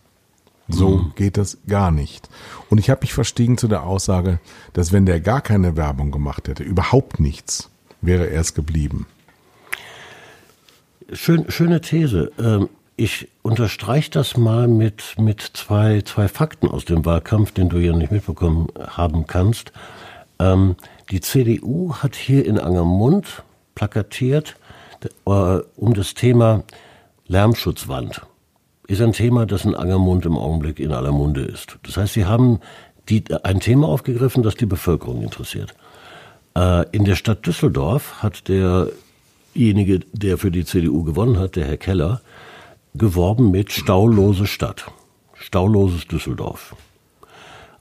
[0.69, 1.13] So mhm.
[1.17, 2.29] geht das gar nicht.
[2.71, 4.41] Und ich habe mich verstiegen zu der Aussage,
[4.73, 9.07] dass wenn der gar keine Werbung gemacht hätte, überhaupt nichts, wäre er es geblieben.
[11.13, 12.33] Schön, schöne These.
[12.39, 17.79] Ähm, ich unterstreiche das mal mit, mit zwei, zwei Fakten aus dem Wahlkampf, den du
[17.79, 19.73] ja nicht mitbekommen haben kannst.
[20.39, 20.77] Ähm,
[21.11, 23.43] die CDU hat hier in Angermund
[23.75, 24.57] plakatiert
[25.25, 26.65] um das Thema
[27.27, 28.23] Lärmschutzwand
[28.89, 31.79] ist ein Thema, das in Angermund im Augenblick in aller Munde ist.
[31.83, 32.61] Das heißt, Sie haben
[33.09, 35.75] die, ein Thema aufgegriffen, das die Bevölkerung interessiert.
[36.57, 41.77] Äh, in der Stadt Düsseldorf hat derjenige, der für die CDU gewonnen hat, der Herr
[41.77, 42.21] Keller,
[42.95, 44.87] geworben mit Staulose Stadt.
[45.35, 46.77] Stauloses Düsseldorf.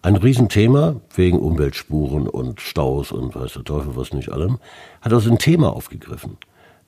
[0.04, 4.58] Ein Riesenthema wegen Umweltspuren und Staus und weiß der Teufel was nicht allem,
[5.02, 6.38] hat also ein Thema aufgegriffen.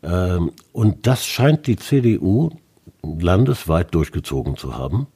[0.04, 2.52] Ähm, und das scheint die CDU
[3.02, 5.08] landesweit durchgezogen zu haben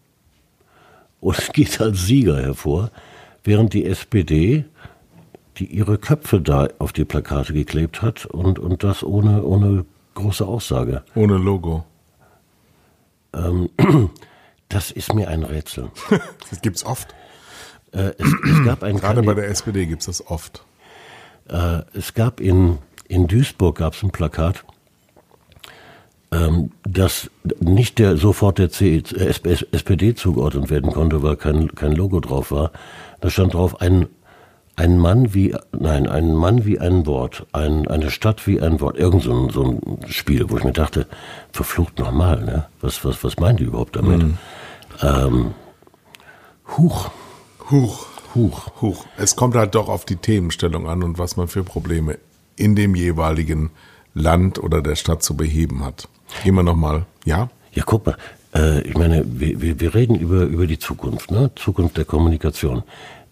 [1.20, 2.92] und geht als Sieger hervor,
[3.44, 4.66] während die SPD,
[5.58, 10.46] die ihre Köpfe da auf die Plakate geklebt hat und, und das ohne, ohne große
[10.46, 11.04] Aussage.
[11.16, 11.86] Ohne Logo.
[13.34, 13.70] Ähm,
[14.70, 15.92] Das ist mir ein Rätsel.
[16.50, 17.16] das gibt's oft.
[17.92, 20.64] Äh, es, es, gab ein Gerade bei der SPD gibt's das oft.
[21.48, 24.66] Äh, es gab in, in Duisburg gab's ein Plakat,
[26.38, 32.20] ähm, das nicht der sofort der C, SPD zugeordnet werden konnte, weil kein, kein Logo
[32.20, 32.72] drauf war.
[33.22, 34.08] Da stand drauf ein
[34.78, 38.96] ein Mann wie, nein, ein Mann wie ein Wort, ein, eine Stadt wie ein Wort.
[38.96, 41.08] Irgend so ein, so ein Spiel, wo ich mir dachte,
[41.52, 42.68] verflucht nochmal, ne?
[42.80, 44.22] Was, was, was meinen die überhaupt damit?
[44.22, 44.38] Mhm.
[45.02, 45.52] Ähm,
[46.78, 47.10] huch.
[47.72, 48.06] Huch.
[48.36, 48.68] Huch.
[48.80, 49.06] Huch.
[49.18, 52.20] Es kommt halt doch auf die Themenstellung an und was man für Probleme
[52.56, 53.72] in dem jeweiligen
[54.14, 56.08] Land oder der Stadt zu beheben hat.
[56.44, 57.50] Wir nochmal, ja?
[57.74, 58.18] Ja, guck mal,
[58.54, 61.52] äh, ich meine, wir, wir reden über, über die Zukunft, ne?
[61.56, 62.84] Zukunft der Kommunikation.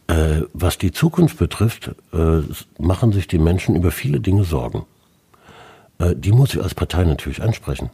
[0.08, 2.42] Äh, was die Zukunft betrifft, äh,
[2.78, 4.86] machen sich die Menschen über viele Dinge Sorgen.
[5.98, 7.90] Äh, die muss ich als Partei natürlich ansprechen,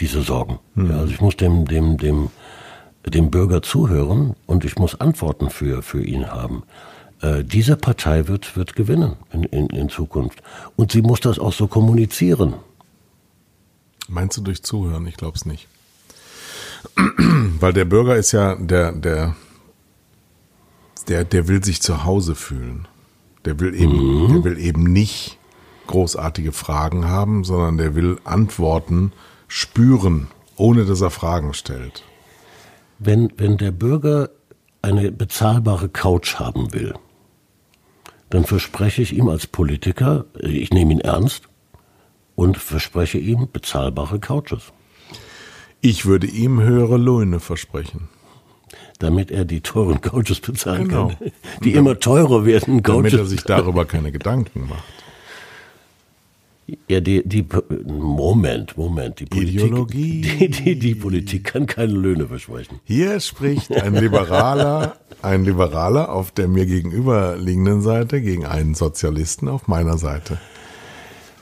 [0.00, 0.58] diese Sorgen.
[0.74, 0.90] Mhm.
[0.90, 2.28] Ja, also ich muss dem, dem, dem,
[3.06, 6.64] dem Bürger zuhören und ich muss Antworten für, für ihn haben.
[7.22, 10.42] Äh, diese Partei wird, wird gewinnen in, in, in Zukunft.
[10.76, 12.54] Und sie muss das auch so kommunizieren.
[14.08, 15.06] Meinst du durch Zuhören?
[15.06, 15.68] Ich glaube es nicht.
[17.60, 19.36] Weil der Bürger ist ja der, der,
[21.08, 22.86] der, der will sich zu Hause fühlen.
[23.44, 24.28] Der will eben, mhm.
[24.28, 25.38] der will eben nicht
[25.86, 29.12] großartige Fragen haben, sondern der will Antworten
[29.48, 32.02] spüren, ohne dass er Fragen stellt.
[32.98, 34.30] Wenn, wenn der Bürger
[34.82, 36.94] eine bezahlbare Couch haben will,
[38.30, 41.48] dann verspreche ich ihm als Politiker, ich nehme ihn ernst
[42.36, 44.72] und verspreche ihm bezahlbare Couches.
[45.80, 48.08] Ich würde ihm höhere Löhne versprechen
[48.98, 51.08] damit er die teuren Coaches bezahlen genau.
[51.08, 52.82] kann, die immer teurer werden.
[52.82, 52.96] Coaches.
[52.96, 54.84] Damit er sich darüber keine Gedanken macht.
[56.88, 57.46] Ja, die, die,
[57.86, 60.20] Moment, Moment, die Politik, Ideologie.
[60.38, 62.80] Die, die, die Politik kann keine Löhne versprechen.
[62.82, 69.68] Hier spricht ein Liberaler, ein Liberaler auf der mir gegenüberliegenden Seite gegen einen Sozialisten auf
[69.68, 70.38] meiner Seite.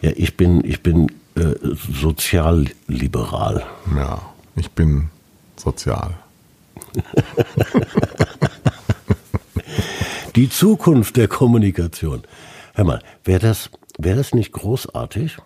[0.04, 3.64] Ja, ich bin, ich bin äh, sozialliberal.
[3.96, 4.20] Ja,
[4.54, 5.08] ich bin
[5.56, 6.10] sozial.
[10.36, 12.24] Die Zukunft der Kommunikation.
[12.74, 15.38] Hör mal, wäre das, wäre das nicht großartig?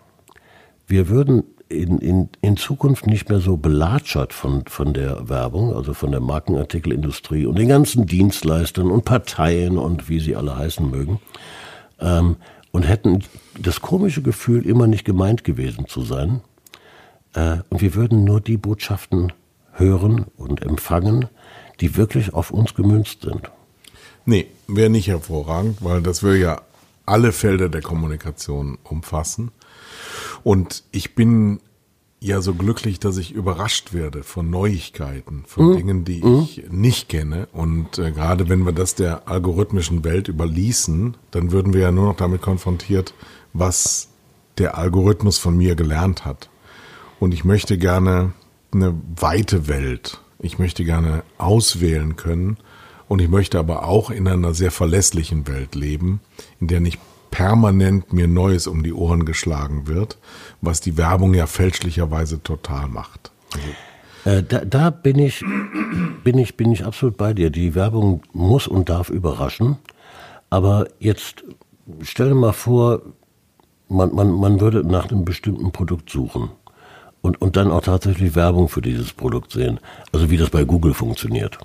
[0.87, 5.93] Wir würden in, in, in Zukunft nicht mehr so belatschert von, von der Werbung, also
[5.93, 11.21] von der Markenartikelindustrie und den ganzen Dienstleistern und Parteien und wie sie alle heißen mögen,
[12.01, 12.35] ähm,
[12.71, 13.23] und hätten
[13.59, 16.41] das komische Gefühl, immer nicht gemeint gewesen zu sein.
[17.33, 19.33] Äh, und wir würden nur die Botschaften
[19.73, 21.27] hören und empfangen,
[21.79, 23.49] die wirklich auf uns gemünzt sind.
[24.25, 26.61] Nee, wäre nicht hervorragend, weil das würde ja
[27.05, 29.51] alle Felder der Kommunikation umfassen.
[30.43, 31.59] Und ich bin
[32.19, 35.77] ja so glücklich, dass ich überrascht werde von Neuigkeiten, von mhm.
[35.77, 36.41] Dingen, die mhm.
[36.41, 37.47] ich nicht kenne.
[37.53, 42.07] Und äh, gerade wenn wir das der algorithmischen Welt überließen, dann würden wir ja nur
[42.07, 43.13] noch damit konfrontiert,
[43.53, 44.09] was
[44.57, 46.49] der Algorithmus von mir gelernt hat.
[47.19, 48.33] Und ich möchte gerne
[48.71, 50.21] eine weite Welt.
[50.39, 52.57] Ich möchte gerne auswählen können
[53.07, 56.21] und ich möchte aber auch in einer sehr verlässlichen Welt leben,
[56.59, 56.99] in der nicht
[57.31, 60.17] permanent mir Neues um die Ohren geschlagen wird,
[60.61, 63.31] was die Werbung ja fälschlicherweise total macht.
[63.53, 63.67] Also
[64.25, 65.43] äh, da, da bin ich,
[66.23, 67.49] bin ich, bin ich absolut bei dir.
[67.49, 69.77] Die Werbung muss und darf überraschen.
[70.49, 71.43] Aber jetzt
[72.01, 73.01] stell dir mal vor,
[73.87, 76.49] man, man, man würde nach einem bestimmten Produkt suchen
[77.21, 79.79] und, und dann auch tatsächlich Werbung für dieses Produkt sehen.
[80.11, 81.57] Also wie das bei Google funktioniert.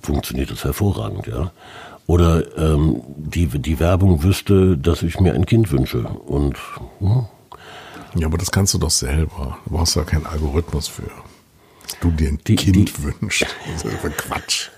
[0.00, 1.52] Funktioniert das hervorragend, ja.
[2.06, 6.06] Oder ähm, die, die Werbung wüsste, dass ich mir ein Kind wünsche.
[6.06, 6.56] Und
[7.00, 7.26] hm.
[8.18, 9.58] Ja, aber das kannst du doch selber.
[9.64, 11.02] Du brauchst ja keinen Algorithmus für.
[11.82, 13.46] Dass du dir ein die, Kind die, wünschst.
[13.72, 14.70] Das ist Quatsch.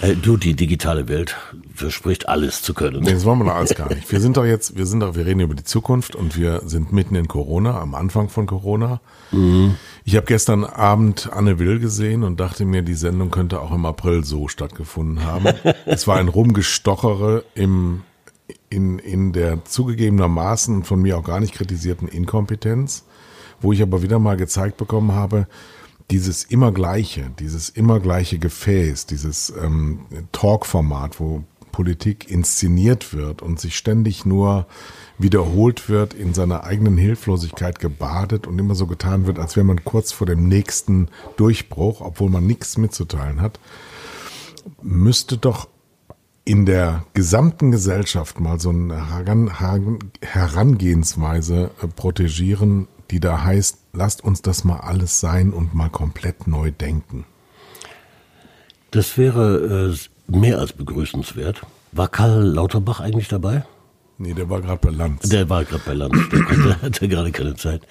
[0.00, 1.36] Äh, du, die digitale Welt
[1.78, 3.02] verspricht alles zu können.
[3.02, 4.10] Nee, das wollen wir doch alles gar nicht.
[4.10, 6.92] Wir sind doch jetzt, wir sind doch, wir reden über die Zukunft und wir sind
[6.92, 9.00] mitten in Corona, am Anfang von Corona.
[9.30, 9.76] Mhm.
[10.04, 13.86] Ich habe gestern Abend Anne Will gesehen und dachte mir, die Sendung könnte auch im
[13.86, 15.46] April so stattgefunden haben.
[15.86, 18.02] es war ein Rumgestochere im,
[18.68, 23.04] in, in der zugegebenermaßen von mir auch gar nicht kritisierten Inkompetenz,
[23.60, 25.46] wo ich aber wieder mal gezeigt bekommen habe,
[26.10, 31.44] dieses immer gleiche, dieses immer gleiche Gefäß, dieses ähm, Talk-Format, wo
[31.78, 34.66] Politik inszeniert wird und sich ständig nur
[35.16, 39.84] wiederholt wird, in seiner eigenen Hilflosigkeit gebadet und immer so getan wird, als wäre man
[39.84, 43.60] kurz vor dem nächsten Durchbruch, obwohl man nichts mitzuteilen hat,
[44.82, 45.68] müsste doch
[46.44, 49.00] in der gesamten Gesellschaft mal so eine
[50.20, 56.48] Herangehensweise äh, protegieren, die da heißt, lasst uns das mal alles sein und mal komplett
[56.48, 57.24] neu denken.
[58.90, 61.62] Das wäre äh, mehr als begrüßenswert.
[61.92, 63.64] War Karl Lauterbach eigentlich dabei?
[64.18, 65.28] Nee, der war gerade bei Lanz.
[65.28, 67.82] Der war gerade bei Lanz, der hatte, hatte gerade keine Zeit.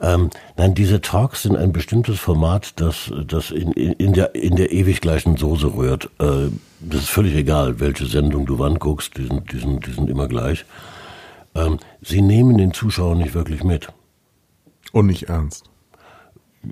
[0.00, 4.70] Ähm, nein, diese Talks sind ein bestimmtes Format, das, das in, in, der, in der
[4.70, 6.08] ewig gleichen Soße rührt.
[6.20, 9.92] Äh, das ist völlig egal, welche Sendung du wann guckst, die sind, die sind, die
[9.92, 10.64] sind immer gleich.
[11.54, 13.88] Ähm, sie nehmen den Zuschauer nicht wirklich mit.
[14.92, 15.68] Und nicht ernst.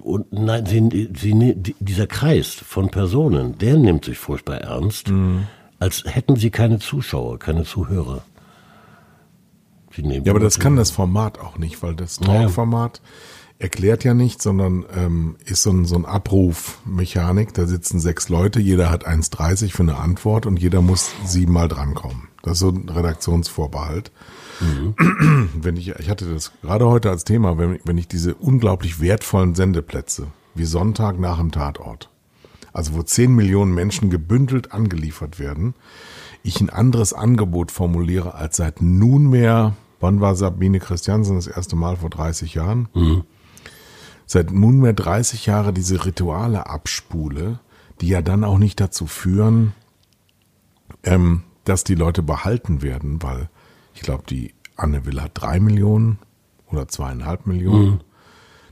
[0.03, 5.46] Und nein, sie, sie, ne, dieser Kreis von Personen, der nimmt sich furchtbar ernst, mhm.
[5.79, 8.22] als hätten sie keine Zuschauer, keine Zuhörer.
[9.96, 13.01] ja, aber das kann das Format auch nicht, weil das Talkformat
[13.59, 17.55] erklärt ja nicht, sondern ähm, ist so ein, so ein Abrufmechanik.
[17.55, 22.29] Da sitzen sechs Leute, jeder hat 1,30 für eine Antwort und jeder muss siebenmal drankommen.
[22.42, 24.12] Das ist so ein Redaktionsvorbehalt.
[24.61, 25.51] Mhm.
[25.62, 29.55] Wenn ich, ich hatte das gerade heute als Thema, wenn, wenn ich diese unglaublich wertvollen
[29.55, 32.11] Sendeplätze, wie Sonntag nach dem Tatort,
[32.73, 35.75] also wo zehn Millionen Menschen gebündelt angeliefert werden,
[36.42, 41.97] ich ein anderes Angebot formuliere als seit nunmehr, wann war Sabine Christiansen das erste Mal
[41.97, 42.88] vor 30 Jahren?
[42.95, 43.25] Mhm.
[44.27, 47.61] Seit nunmehr 30 Jahre diese Rituale abspule,
[48.01, 49.73] die ja dann auch nicht dazu führen,
[51.03, 53.49] ähm, dass die Leute behalten werden, weil
[53.96, 56.18] ich glaube, die Anne Will hat drei Millionen
[56.70, 57.90] oder zweieinhalb Millionen.
[57.90, 58.00] Mhm.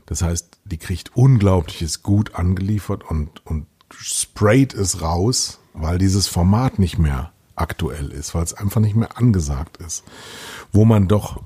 [0.05, 6.77] Das heißt, die kriegt unglaubliches Gut angeliefert und, und sprayt es raus, weil dieses Format
[6.77, 10.03] nicht mehr aktuell ist, weil es einfach nicht mehr angesagt ist.
[10.71, 11.41] Wo man doch,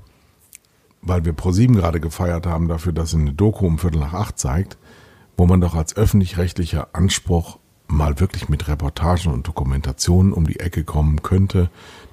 [1.00, 4.38] weil wir ProSieben gerade gefeiert haben dafür, dass sie eine Doku um Viertel nach acht
[4.38, 4.76] zeigt,
[5.38, 7.58] wo man doch als öffentlich-rechtlicher Anspruch
[7.90, 11.70] mal wirklich mit Reportagen und Dokumentationen um die Ecke kommen könnte,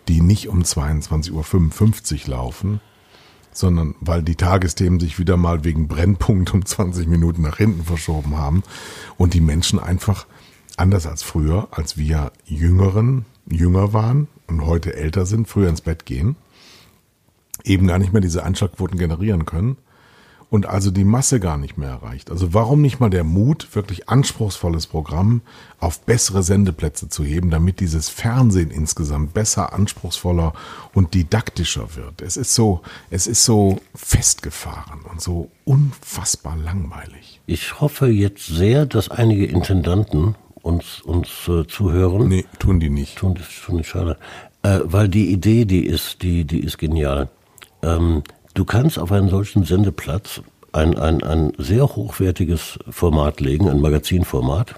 [0.08, 2.82] die nicht um 22.55 Uhr laufen,
[3.52, 8.38] sondern weil die Tagesthemen sich wieder mal wegen Brennpunkt um 20 Minuten nach hinten verschoben
[8.38, 8.63] haben
[9.18, 10.28] und die Menschen einfach
[10.78, 16.06] anders als früher, als wir Jüngeren jünger waren und heute älter sind, früher ins Bett
[16.06, 16.36] gehen,
[17.63, 19.78] eben gar nicht mehr diese Einschlagquoten generieren können
[20.49, 22.31] und also die Masse gar nicht mehr erreicht.
[22.31, 25.41] Also warum nicht mal der Mut, wirklich anspruchsvolles Programm
[25.79, 30.53] auf bessere Sendeplätze zu heben, damit dieses Fernsehen insgesamt besser, anspruchsvoller
[30.93, 32.21] und didaktischer wird.
[32.21, 37.41] Es ist so, es ist so festgefahren und so unfassbar langweilig.
[37.45, 42.27] Ich hoffe jetzt sehr, dass einige Intendanten uns, uns äh, zuhören.
[42.27, 43.17] Nee, tun die nicht.
[43.17, 44.17] Tun, tun nicht schade.
[44.63, 47.29] Äh, weil die Idee, die ist, die, die ist genial.
[47.81, 48.23] Ähm,
[48.58, 50.41] Du kannst auf einen solchen Sendeplatz
[50.72, 54.74] ein, ein, ein sehr hochwertiges Format legen, ein Magazinformat.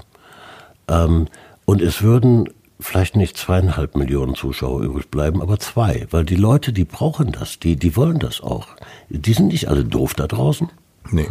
[0.89, 1.27] Ähm,
[1.63, 2.49] und es würden
[2.81, 7.57] vielleicht nicht zweieinhalb Millionen Zuschauer übrig bleiben, aber zwei, weil die Leute, die brauchen das,
[7.57, 8.67] die, die wollen das auch.
[9.07, 10.67] Die sind nicht alle doof da draußen.
[11.11, 11.29] Nee.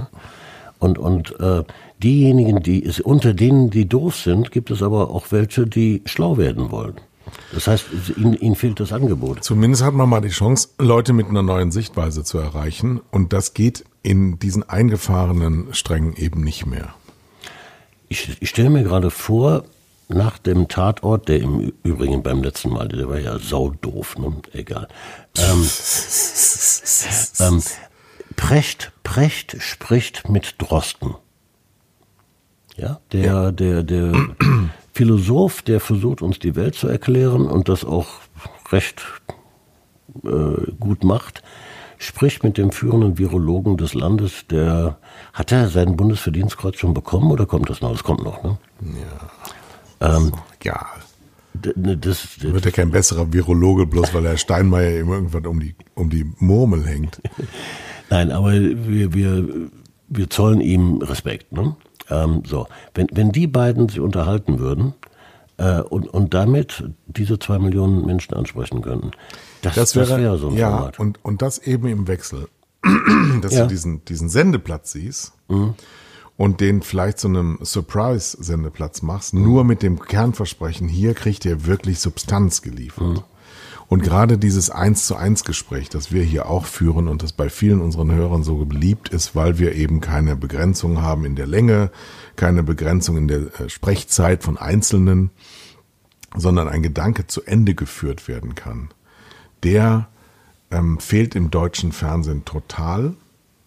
[0.78, 1.64] Und, und äh,
[2.02, 6.70] diejenigen, die unter denen, die doof sind, gibt es aber auch welche, die schlau werden
[6.70, 6.94] wollen.
[7.52, 7.86] Das heißt,
[8.16, 9.44] Ihnen, Ihnen fehlt das Angebot.
[9.44, 13.00] Zumindest hat man mal die Chance, Leute mit einer neuen Sichtweise zu erreichen.
[13.10, 16.94] Und das geht in diesen eingefahrenen Strängen eben nicht mehr.
[18.08, 19.64] Ich, ich stelle mir gerade vor,
[20.08, 24.32] nach dem Tatort, der im Übrigen beim letzten Mal, der war ja saudoof, ne?
[24.52, 24.88] egal.
[25.36, 25.68] Ähm,
[27.40, 27.62] ähm,
[28.36, 31.14] Precht, Precht spricht mit Drosten.
[32.76, 33.52] Ja, der, ja.
[33.52, 34.12] der, der
[34.98, 38.08] Philosoph, der versucht, uns die Welt zu erklären und das auch
[38.72, 39.00] recht
[40.24, 41.44] äh, gut macht,
[41.98, 44.98] spricht mit dem führenden Virologen des Landes, der
[45.32, 47.92] hat er sein Bundesverdienstkreuz schon bekommen oder kommt das noch?
[47.92, 48.58] Das kommt noch, ne?
[50.00, 50.16] Ja.
[50.16, 50.32] Ähm,
[50.64, 50.84] ja.
[51.76, 55.60] Ne, das, das, wird ja kein besserer Virologe, bloß weil er Steinmeier immer irgendwann um
[55.60, 57.22] die, um die Murmel hängt.
[58.10, 59.48] Nein, aber wir, wir,
[60.08, 61.76] wir zollen ihm Respekt, ne?
[62.10, 64.94] Ähm, so, wenn, wenn die beiden sich unterhalten würden
[65.56, 69.10] äh, und, und damit diese zwei Millionen Menschen ansprechen könnten,
[69.62, 70.98] das, das, wäre, das wäre so ein ja, Format.
[70.98, 72.48] Und, und das eben im Wechsel.
[73.42, 73.62] Dass ja.
[73.62, 75.74] du diesen, diesen Sendeplatz siehst mhm.
[76.36, 79.42] und den vielleicht zu einem Surprise-Sendeplatz machst, mhm.
[79.42, 83.24] nur mit dem Kernversprechen, hier kriegt ihr wirklich Substanz geliefert.
[83.88, 87.48] Und gerade dieses Eins zu eins Gespräch, das wir hier auch führen und das bei
[87.48, 91.90] vielen unseren Hörern so beliebt ist, weil wir eben keine Begrenzung haben in der Länge,
[92.36, 95.30] keine Begrenzung in der äh, Sprechzeit von Einzelnen,
[96.36, 98.90] sondern ein Gedanke zu Ende geführt werden kann.
[99.62, 100.08] Der
[100.70, 103.14] ähm, fehlt im deutschen Fernsehen total.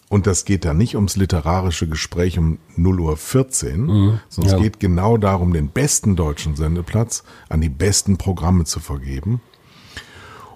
[0.08, 4.58] Und das geht da nicht ums literarische Gespräch um 0 Uhr 14, mhm, sondern ja.
[4.58, 9.42] es geht genau darum, den besten deutschen Sendeplatz an die besten Programme zu vergeben.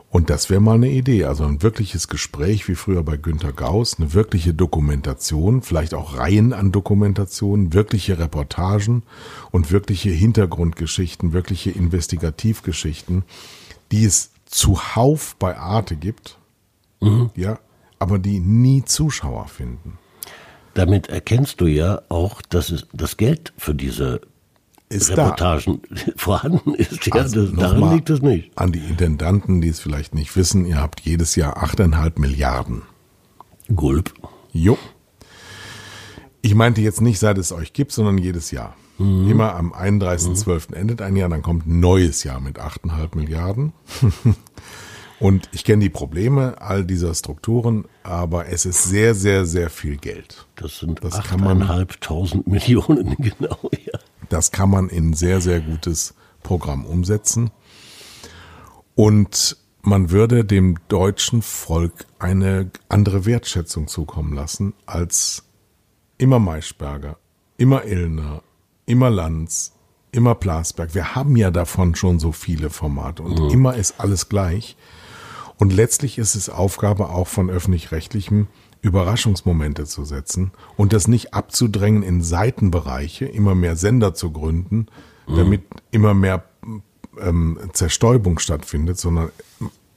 [0.09, 1.25] Und das wäre mal eine Idee.
[1.25, 6.53] Also ein wirkliches Gespräch wie früher bei Günter Gauss, eine wirkliche Dokumentation, vielleicht auch Reihen
[6.53, 9.03] an Dokumentationen, wirkliche Reportagen
[9.51, 13.23] und wirkliche Hintergrundgeschichten, wirkliche Investigativgeschichten,
[13.91, 16.37] die es zuhauf bei Arte gibt,
[17.01, 17.31] mhm.
[17.35, 17.59] ja,
[17.99, 19.97] aber die nie Zuschauer finden.
[20.75, 24.21] Damit erkennst du ja auch, dass es das Geld für diese
[24.89, 26.11] ist Reportagen da.
[26.15, 27.05] vorhanden ist.
[27.05, 28.51] Ja, also das, daran liegt es nicht.
[28.57, 32.83] An die Intendanten, die es vielleicht nicht wissen, ihr habt jedes Jahr 8,5 Milliarden.
[33.75, 34.13] Gulp.
[34.51, 34.77] Jo.
[36.41, 38.75] Ich meinte jetzt nicht, seit es euch gibt, sondern jedes Jahr.
[38.97, 39.29] Mhm.
[39.29, 40.69] Immer am 31.12.
[40.69, 40.75] Mhm.
[40.75, 43.73] endet ein Jahr, dann kommt ein neues Jahr mit 8,5 Milliarden.
[45.19, 49.95] Und ich kenne die Probleme all dieser Strukturen, aber es ist sehr, sehr, sehr viel
[49.95, 50.45] Geld.
[50.55, 53.99] Das sind 8.500 Millionen, genau, ja.
[54.29, 57.51] Das kann man in sehr, sehr gutes Programm umsetzen.
[58.95, 65.43] Und man würde dem deutschen Volk eine andere Wertschätzung zukommen lassen als
[66.17, 67.17] immer Maischberger,
[67.57, 68.41] immer Illner,
[68.85, 69.73] immer Lanz,
[70.11, 70.95] immer Plasberg.
[70.95, 73.49] Wir haben ja davon schon so viele Formate und mhm.
[73.49, 74.77] immer ist alles gleich.
[75.57, 78.47] Und letztlich ist es Aufgabe auch von öffentlich-rechtlichem,
[78.85, 84.85] Überraschungsmomente zu setzen und das nicht abzudrängen in Seitenbereiche, immer mehr Sender zu gründen,
[85.27, 85.35] mhm.
[85.35, 86.43] damit immer mehr
[87.19, 89.31] ähm, Zerstäubung stattfindet, sondern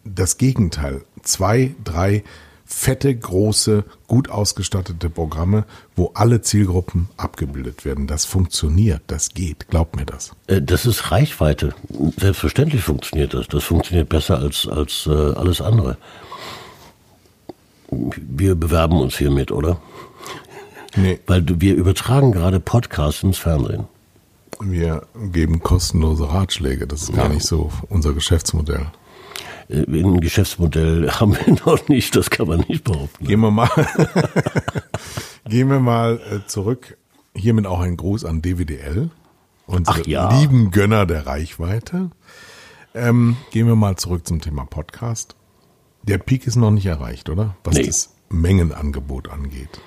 [0.04, 1.02] das Gegenteil.
[1.22, 2.24] Zwei, drei
[2.64, 8.06] fette, große, gut ausgestattete Programme, wo alle Zielgruppen abgebildet werden.
[8.06, 10.32] Das funktioniert, das geht, glaubt mir das.
[10.46, 11.74] Äh, das ist Reichweite.
[12.18, 13.48] Selbstverständlich funktioniert das.
[13.48, 15.98] Das funktioniert besser als, als äh, alles andere.
[17.90, 19.80] Wir bewerben uns hiermit, oder?
[20.96, 21.20] Nee.
[21.26, 23.86] Weil wir übertragen gerade Podcasts ins Fernsehen.
[24.60, 26.86] Wir geben kostenlose Ratschläge.
[26.86, 27.16] Das ist ja.
[27.16, 28.86] gar nicht so unser Geschäftsmodell.
[29.68, 33.24] Äh, ein Geschäftsmodell haben wir noch nicht, das kann man nicht behaupten.
[33.24, 33.70] Gehen wir mal,
[35.48, 36.96] gehen wir mal äh, zurück.
[37.34, 39.10] Hiermit auch ein Gruß an DWDL,
[39.66, 40.40] unsere ja.
[40.40, 42.10] lieben Gönner der Reichweite.
[42.94, 45.36] Ähm, gehen wir mal zurück zum Thema Podcast.
[46.08, 47.56] Der Peak ist noch nicht erreicht, oder?
[47.64, 47.84] Was nee.
[47.84, 49.80] das Mengenangebot angeht.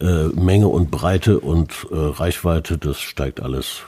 [0.00, 3.82] Äh, Menge und Breite und äh, Reichweite, das steigt alles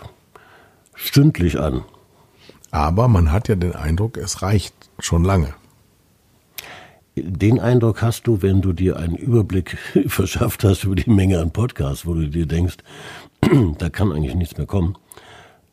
[0.94, 1.82] stündlich an.
[2.70, 5.54] Aber man hat ja den Eindruck, es reicht schon lange.
[7.16, 11.52] Den Eindruck hast du, wenn du dir einen Überblick verschafft hast über die Menge an
[11.52, 12.76] Podcasts, wo du dir denkst,
[13.78, 14.96] da kann eigentlich nichts mehr kommen.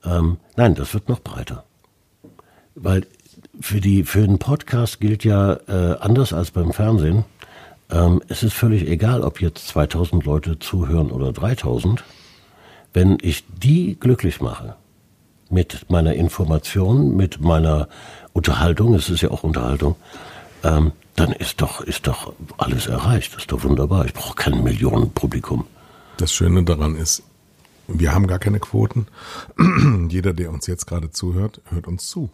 [0.03, 1.63] Ähm, nein, das wird noch breiter.
[2.73, 3.05] Weil
[3.61, 7.25] für, die, für den Podcast gilt ja äh, anders als beim Fernsehen.
[7.89, 12.03] Ähm, es ist völlig egal, ob jetzt 2000 Leute zuhören oder 3000.
[12.93, 14.75] Wenn ich die glücklich mache
[15.49, 17.87] mit meiner Information, mit meiner
[18.33, 19.95] Unterhaltung, es ist ja auch Unterhaltung,
[20.63, 23.33] ähm, dann ist doch, ist doch alles erreicht.
[23.33, 24.05] Das ist doch wunderbar.
[24.05, 25.65] Ich brauche kein Millionenpublikum.
[26.17, 27.23] Das Schöne daran ist,
[27.87, 29.07] wir haben gar keine Quoten.
[30.09, 32.29] Jeder, der uns jetzt gerade zuhört, hört uns zu.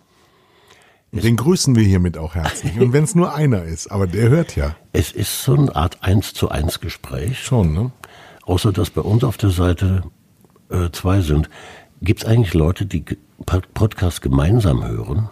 [1.11, 2.79] Den grüßen wir hiermit auch herzlich.
[2.79, 4.75] Und wenn es nur einer ist, aber der hört ja.
[4.91, 7.39] Es ist so eine Art eins zu eins Gespräch.
[7.43, 7.91] Schon, ne?
[8.43, 10.03] Außer dass bei uns auf der Seite
[10.69, 11.49] äh, zwei sind.
[12.01, 13.03] Gibt es eigentlich Leute, die
[13.45, 15.29] Podcasts gemeinsam hören?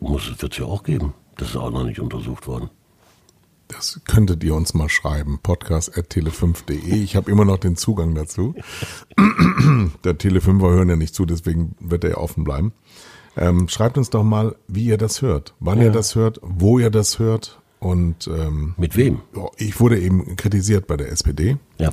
[0.00, 1.14] Muss es ja auch geben.
[1.36, 2.70] Das ist auch noch nicht untersucht worden.
[3.66, 5.38] Das könntet ihr uns mal schreiben.
[5.42, 7.02] Podcast.tele5.de.
[7.02, 8.54] Ich habe immer noch den Zugang dazu.
[10.04, 12.72] Der Tele5er hören ja nicht zu, deswegen wird er ja offen bleiben.
[13.40, 15.84] Ähm, schreibt uns doch mal, wie ihr das hört, wann ja.
[15.84, 19.22] ihr das hört, wo ihr das hört und ähm, mit wem.
[19.56, 21.90] Ich wurde eben kritisiert bei der SPD, ja.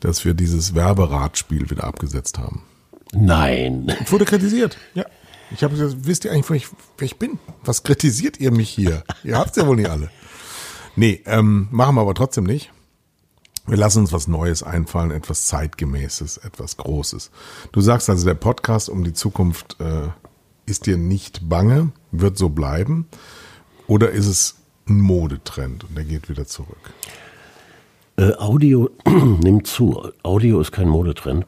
[0.00, 2.64] dass wir dieses Werberatspiel wieder abgesetzt haben.
[3.12, 3.96] Nein.
[4.02, 5.04] Ich wurde kritisiert, ja.
[5.52, 7.38] Ich habe gesagt, wisst ihr eigentlich, wer ich, wer ich bin?
[7.64, 9.04] Was kritisiert ihr mich hier?
[9.24, 10.10] ihr habt's ja wohl nicht alle.
[10.96, 12.72] Nee, ähm, machen wir aber trotzdem nicht.
[13.66, 17.30] Wir lassen uns was Neues einfallen, etwas zeitgemäßes, etwas Großes.
[17.70, 20.08] Du sagst also, der Podcast um die Zukunft äh,
[20.70, 23.06] ist dir nicht bange, wird so bleiben?
[23.86, 24.54] Oder ist es
[24.88, 26.94] ein Modetrend und der geht wieder zurück?
[28.16, 30.10] Äh, Audio nimmt zu.
[30.22, 31.44] Audio ist kein Modetrend.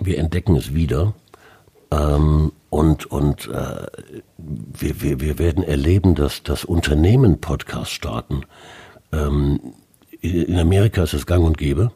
[0.00, 1.14] Wir entdecken es wieder.
[1.90, 3.86] Ähm, und und äh,
[4.36, 8.42] wir, wir, wir werden erleben, dass das Unternehmen Podcasts starten.
[9.10, 9.60] Ähm,
[10.20, 11.92] in Amerika ist es gang und gäbe,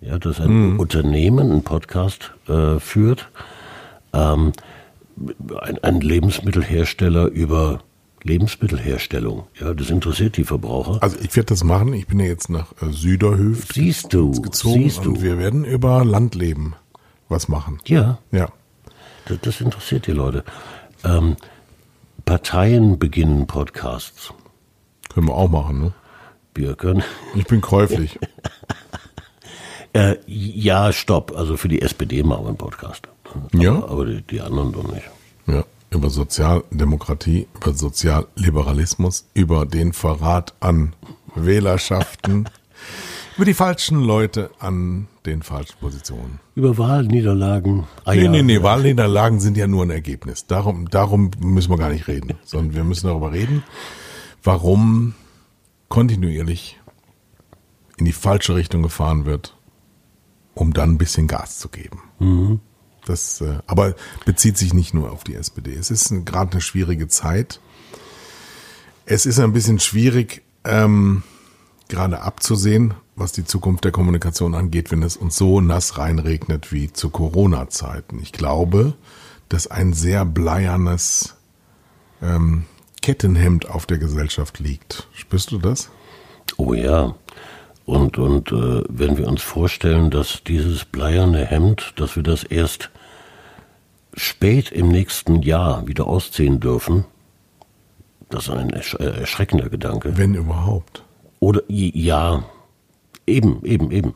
[0.00, 0.80] ja, dass ein mhm.
[0.80, 3.28] Unternehmen einen Podcast äh, führt.
[4.12, 4.52] Ähm,
[5.60, 7.80] ein, ein Lebensmittelhersteller über
[8.22, 9.46] Lebensmittelherstellung.
[9.58, 11.02] Ja, das interessiert die Verbraucher.
[11.02, 11.92] Also ich werde das machen.
[11.94, 16.04] Ich bin ja jetzt nach äh, Süderhöft siehst du, gezogen siehst und wir werden über
[16.04, 16.74] Landleben
[17.28, 17.78] was machen.
[17.86, 18.18] Ja.
[18.30, 18.48] Ja.
[19.26, 20.44] Das, das interessiert die Leute.
[21.04, 21.36] Ähm,
[22.24, 24.32] Parteien beginnen Podcasts.
[25.12, 25.92] Können wir auch machen, ne?
[26.54, 27.02] Wir können.
[27.34, 28.18] Ich bin käuflich.
[29.92, 31.36] Äh, ja, stopp.
[31.36, 33.08] Also für die SPD machen wir einen Podcast.
[33.52, 33.76] Ja?
[33.76, 35.08] Aber, aber die, die anderen doch nicht.
[35.46, 40.94] Ja, über Sozialdemokratie, über Sozialliberalismus, über den Verrat an
[41.34, 42.48] Wählerschaften,
[43.36, 46.40] über die falschen Leute an den falschen Positionen.
[46.54, 47.86] Über Wahlniederlagen.
[48.04, 50.46] Ah, Nee, nee, nee, Wahlniederlagen sind ja nur ein Ergebnis.
[50.46, 53.62] Darum, darum müssen wir gar nicht reden, sondern wir müssen darüber reden,
[54.42, 55.14] warum
[55.88, 56.78] kontinuierlich
[57.96, 59.56] in die falsche Richtung gefahren wird,
[60.54, 62.60] um dann ein bisschen Gas zu geben.
[63.10, 63.94] Das, äh, aber
[64.24, 65.74] bezieht sich nicht nur auf die SPD.
[65.74, 67.60] Es ist gerade eine schwierige Zeit.
[69.04, 71.24] Es ist ein bisschen schwierig, ähm,
[71.88, 76.92] gerade abzusehen, was die Zukunft der Kommunikation angeht, wenn es uns so nass reinregnet wie
[76.92, 78.20] zu Corona-Zeiten.
[78.22, 78.94] Ich glaube,
[79.48, 81.34] dass ein sehr bleiernes
[82.22, 82.66] ähm,
[83.02, 85.08] Kettenhemd auf der Gesellschaft liegt.
[85.14, 85.90] Spürst du das?
[86.56, 87.16] Oh ja.
[87.86, 92.90] Und, und äh, wenn wir uns vorstellen, dass dieses bleierne Hemd, dass wir das erst
[94.20, 97.04] spät im nächsten Jahr wieder ausziehen dürfen,
[98.28, 100.16] das ist ein ersch äh, erschreckender Gedanke.
[100.16, 101.04] Wenn überhaupt.
[101.40, 102.44] Oder ja,
[103.26, 104.14] eben, eben, eben.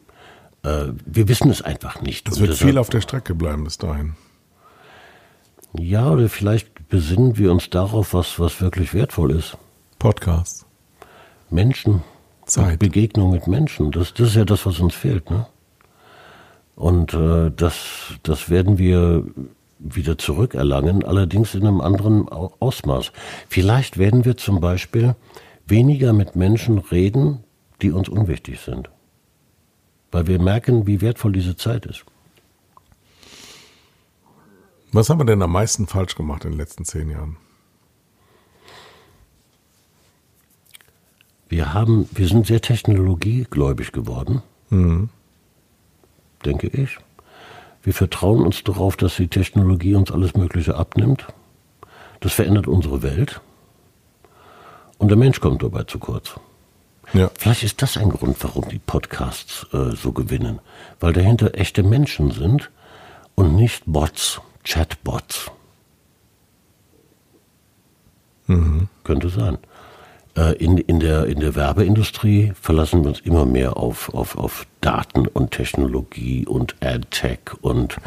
[0.62, 2.28] Äh, wir wissen es einfach nicht.
[2.28, 4.14] Es wird deshalb- viel auf der Strecke bleiben bis dahin.
[5.76, 9.56] Ja, oder vielleicht besinnen wir uns darauf, was, was wirklich wertvoll ist.
[9.98, 10.66] Podcasts.
[11.50, 12.02] Menschen.
[12.46, 12.78] Zeit.
[12.78, 13.90] Begegnung mit Menschen.
[13.90, 15.30] Das, das ist ja das, was uns fehlt.
[15.30, 15.46] Ne?
[16.76, 17.74] Und äh, das,
[18.22, 19.24] das werden wir
[19.78, 23.12] wieder zurückerlangen, allerdings in einem anderen Au- Ausmaß.
[23.48, 25.14] Vielleicht werden wir zum Beispiel
[25.66, 27.44] weniger mit Menschen reden,
[27.82, 28.88] die uns unwichtig sind.
[30.12, 32.04] Weil wir merken, wie wertvoll diese Zeit ist.
[34.92, 37.36] Was haben wir denn am meisten falsch gemacht in den letzten zehn Jahren?
[41.48, 44.42] Wir haben, wir sind sehr technologiegläubig geworden,
[46.44, 46.98] denke ich.
[47.84, 51.26] Wir vertrauen uns darauf, dass die Technologie uns alles Mögliche abnimmt.
[52.20, 53.42] Das verändert unsere Welt.
[54.96, 56.40] Und der Mensch kommt dabei zu kurz.
[57.12, 57.30] Ja.
[57.38, 60.60] Vielleicht ist das ein Grund, warum die Podcasts äh, so gewinnen.
[60.98, 62.70] Weil dahinter echte Menschen sind
[63.34, 65.50] und nicht Bots, Chatbots.
[69.04, 69.58] Könnte sein.
[70.36, 74.66] Äh, in, in, der, in der Werbeindustrie verlassen wir uns immer mehr auf, auf, auf
[74.80, 77.98] Daten und Technologie und AdTech und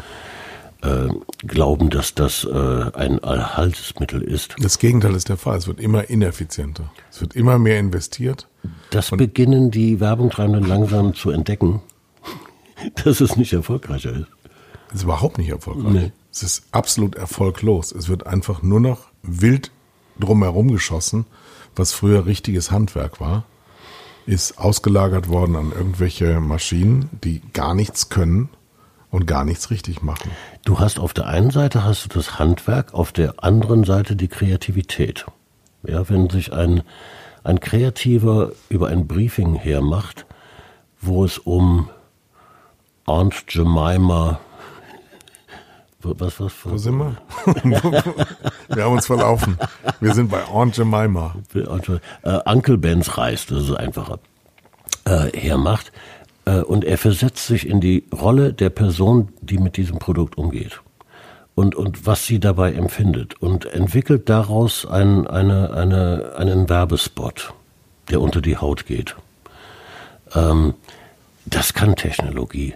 [0.82, 1.08] äh,
[1.46, 4.54] glauben, dass das äh, ein Allhaltsmittel ist.
[4.60, 5.58] Das Gegenteil ist der Fall.
[5.58, 6.92] Es wird immer ineffizienter.
[7.10, 8.46] Es wird immer mehr investiert.
[8.90, 11.80] Das beginnen die Werbungtreibenden langsam zu entdecken,
[13.04, 14.28] dass es nicht erfolgreicher ist.
[14.90, 15.92] Es ist überhaupt nicht erfolgreich.
[15.92, 16.12] Nee.
[16.30, 17.90] Es ist absolut erfolglos.
[17.90, 19.70] Es wird einfach nur noch wild
[20.20, 21.26] drumherum geschossen,
[21.78, 23.44] was früher richtiges Handwerk war,
[24.26, 28.50] ist ausgelagert worden an irgendwelche Maschinen, die gar nichts können
[29.10, 30.30] und gar nichts richtig machen.
[30.64, 34.28] Du hast auf der einen Seite hast du das Handwerk, auf der anderen Seite die
[34.28, 35.26] Kreativität.
[35.86, 36.82] Ja, wenn sich ein,
[37.44, 40.26] ein Kreativer über ein Briefing hermacht,
[41.00, 41.88] wo es um
[43.06, 44.40] Aunt Jemima
[46.00, 47.16] was, was, Wo sind wir?
[48.68, 49.58] wir haben uns verlaufen.
[50.00, 51.34] Wir sind bei Aunt Jemima.
[51.54, 54.20] äh, Uncle Ben's Reis, das ist einfacher,
[55.04, 55.90] äh, hermacht.
[56.44, 60.80] Äh, und er versetzt sich in die Rolle der Person, die mit diesem Produkt umgeht.
[61.56, 63.34] Und, und was sie dabei empfindet.
[63.42, 67.52] Und entwickelt daraus ein, eine, eine, einen Werbespot,
[68.10, 69.16] der unter die Haut geht.
[70.32, 70.74] Ähm,
[71.44, 72.74] das kann Technologie.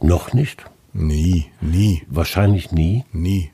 [0.00, 0.64] Noch nicht.
[0.94, 3.04] Nie, nie, Wahrscheinlich nie.
[3.12, 3.50] nie.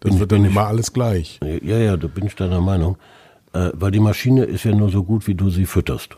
[0.00, 1.40] Das Bin- wird dann bin ich- immer alles gleich.
[1.62, 2.96] Ja, ja, da bin ich deiner Meinung.
[3.52, 6.16] Äh, weil die Maschine ist ja nur so gut, wie du sie fütterst.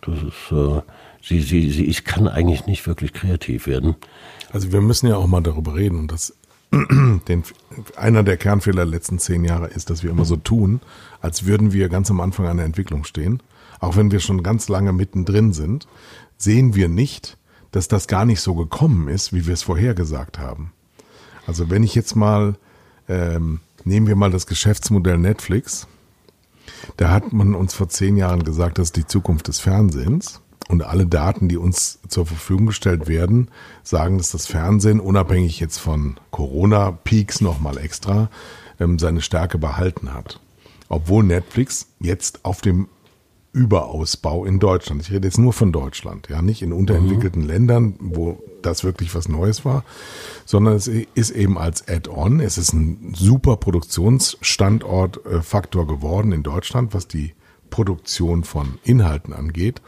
[0.00, 0.80] Das ist, äh,
[1.22, 3.94] sie, sie, sie, ich kann eigentlich nicht wirklich kreativ werden.
[4.52, 6.34] Also wir müssen ja auch mal darüber reden und das
[7.28, 7.44] den,
[7.96, 10.80] einer der Kernfehler der letzten zehn Jahre ist, dass wir immer so tun,
[11.20, 13.42] als würden wir ganz am Anfang einer Entwicklung stehen.
[13.78, 15.86] Auch wenn wir schon ganz lange mittendrin sind,
[16.38, 17.36] sehen wir nicht,
[17.72, 20.72] dass das gar nicht so gekommen ist, wie wir es vorhergesagt haben.
[21.46, 22.54] Also wenn ich jetzt mal,
[23.08, 25.88] ähm, nehmen wir mal das Geschäftsmodell Netflix,
[26.96, 30.40] da hat man uns vor zehn Jahren gesagt, das ist die Zukunft des Fernsehens.
[30.68, 33.50] Und alle Daten, die uns zur Verfügung gestellt werden,
[33.82, 38.30] sagen, dass das Fernsehen, unabhängig jetzt von Corona-Peaks nochmal extra,
[38.78, 40.40] ähm, seine Stärke behalten hat.
[40.88, 42.88] Obwohl Netflix jetzt auf dem
[43.52, 45.02] Überausbau in Deutschland.
[45.02, 47.48] Ich rede jetzt nur von Deutschland, ja, nicht in unterentwickelten mhm.
[47.48, 49.84] Ländern, wo das wirklich was Neues war,
[50.46, 52.40] sondern es ist eben als Add-on.
[52.40, 57.34] Es ist ein super Produktionsstandort äh, geworden in Deutschland, was die
[57.68, 59.82] Produktion von Inhalten angeht,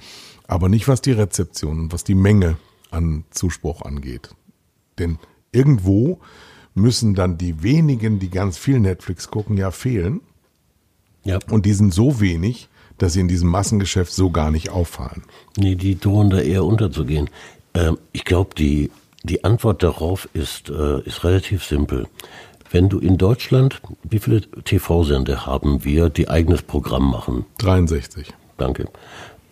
[0.47, 2.57] aber nicht was die Rezeption und was die Menge
[2.91, 4.31] an Zuspruch angeht.
[4.99, 5.19] Denn
[5.53, 6.21] irgendwo
[6.75, 10.21] müssen dann die wenigen, die ganz viel Netflix gucken, ja fehlen.
[11.25, 11.39] Ja.
[11.51, 15.23] Und die sind so wenig, dass sie in diesem Massengeschäft so gar nicht auffallen.
[15.57, 17.31] Nee, die drohen da eher unterzugehen.
[17.75, 18.91] Ähm, ich glaube, die,
[19.23, 22.07] die Antwort darauf ist, äh, ist relativ simpel.
[22.71, 27.47] Wenn du in Deutschland, wie viele TV-Sender haben wir, die eigenes Programm machen?
[27.59, 28.33] 63.
[28.57, 28.89] Danke.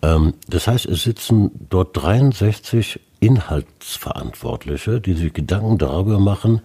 [0.01, 6.61] Ähm, das heißt, es sitzen dort 63 Inhaltsverantwortliche, die sich Gedanken darüber machen,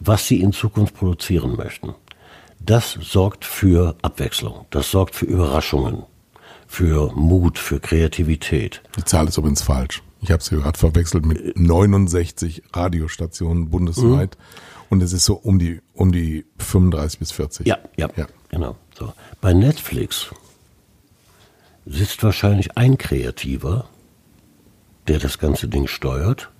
[0.00, 1.94] was sie in Zukunft produzieren möchten.
[2.60, 6.02] Das sorgt für Abwechslung, das sorgt für Überraschungen,
[6.66, 8.82] für Mut, für Kreativität.
[8.96, 10.02] Die Zahl ist übrigens falsch.
[10.20, 14.36] Ich habe sie gerade verwechselt mit 69 Radiostationen bundesweit.
[14.36, 14.66] Mhm.
[14.88, 17.66] Und es ist so um die, um die 35 bis 40.
[17.66, 18.26] Ja, ja, ja.
[18.48, 18.76] genau.
[18.98, 19.12] So.
[19.40, 20.30] Bei Netflix
[21.84, 23.88] sitzt wahrscheinlich ein Kreativer,
[25.08, 26.50] der das ganze Ding steuert.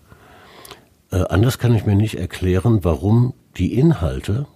[1.11, 4.47] Äh, anders kann ich mir nicht erklären, warum die Inhalte,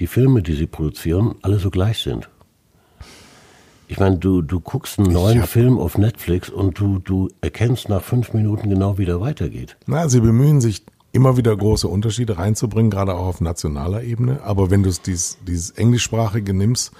[0.00, 2.28] die Filme, die sie produzieren, alle so gleich sind.
[3.86, 8.02] Ich meine, du, du guckst einen neuen Film auf Netflix und du, du erkennst nach
[8.02, 9.76] fünf Minuten genau, wie der weitergeht.
[9.86, 14.42] Na, sie bemühen sich immer wieder große Unterschiede reinzubringen, gerade auch auf nationaler Ebene.
[14.44, 16.92] Aber wenn du dieses, dieses Englischsprachige nimmst,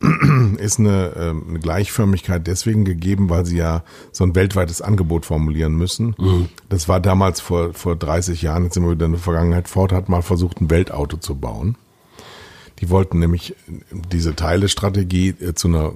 [0.58, 5.74] ist eine, ähm, eine Gleichförmigkeit deswegen gegeben, weil sie ja so ein weltweites Angebot formulieren
[5.74, 6.14] müssen.
[6.18, 6.48] Mhm.
[6.70, 9.68] Das war damals vor, vor 30 Jahren, jetzt sind wir wieder in der Vergangenheit.
[9.68, 11.76] Ford hat mal versucht, ein Weltauto zu bauen.
[12.80, 13.56] Die wollten nämlich
[13.90, 15.92] diese Teilestrategie äh, zu einer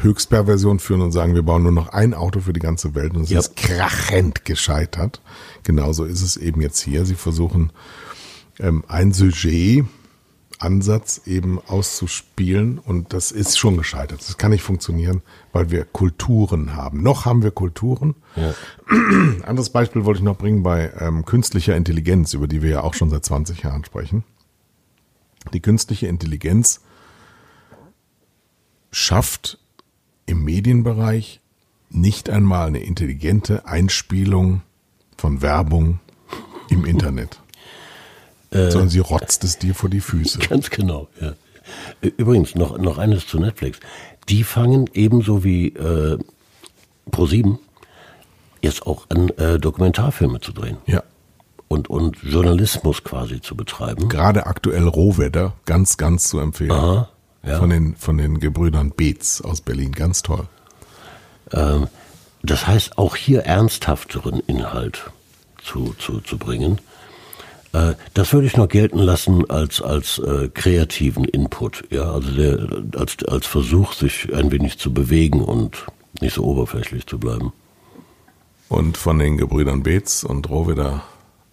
[0.00, 3.14] Höchstperversion führen und sagen, wir bauen nur noch ein Auto für die ganze Welt.
[3.14, 3.38] Und es ja.
[3.38, 5.20] ist krachend gescheitert.
[5.62, 7.04] Genauso ist es eben jetzt hier.
[7.06, 7.70] Sie versuchen
[8.58, 9.84] ähm, ein Sujet,
[10.58, 14.20] Ansatz eben auszuspielen und das ist schon gescheitert.
[14.20, 15.22] Das kann nicht funktionieren,
[15.52, 17.02] weil wir Kulturen haben.
[17.02, 18.14] Noch haben wir Kulturen.
[18.36, 18.54] Ja.
[19.46, 22.94] Anderes Beispiel wollte ich noch bringen bei ähm, künstlicher Intelligenz, über die wir ja auch
[22.94, 24.24] schon seit 20 Jahren sprechen.
[25.52, 26.80] Die künstliche Intelligenz
[28.90, 29.58] schafft
[30.26, 31.40] im Medienbereich
[31.90, 34.62] nicht einmal eine intelligente Einspielung
[35.16, 36.00] von Werbung
[36.70, 37.40] im Internet.
[38.50, 40.38] Äh, sondern sie rotzt es dir vor die Füße.
[40.48, 41.34] Ganz genau, ja.
[42.00, 43.80] Übrigens, noch, noch eines zu Netflix.
[44.28, 46.18] Die fangen ebenso wie äh,
[47.10, 47.58] Pro7
[48.60, 50.76] jetzt auch an, äh, Dokumentarfilme zu drehen.
[50.86, 51.02] Ja
[51.68, 54.08] und, und Journalismus quasi zu betreiben.
[54.08, 56.70] Gerade aktuell Rohwetter, ganz, ganz zu empfehlen.
[56.70, 57.08] Aha,
[57.46, 57.58] ja.
[57.58, 60.46] Von den, von den Gebrüdern Beetz aus Berlin, ganz toll.
[61.52, 61.88] Ähm,
[62.42, 65.10] das heißt, auch hier ernsthafteren Inhalt
[65.62, 66.78] zu, zu, zu bringen.
[67.72, 72.84] Äh, das würde ich noch gelten lassen als, als äh, kreativen Input, ja, also der,
[72.98, 75.86] als, als Versuch, sich ein wenig zu bewegen und
[76.20, 77.52] nicht so oberflächlich zu bleiben.
[78.68, 81.02] Und von den Gebrüdern Beetz und Rohwedder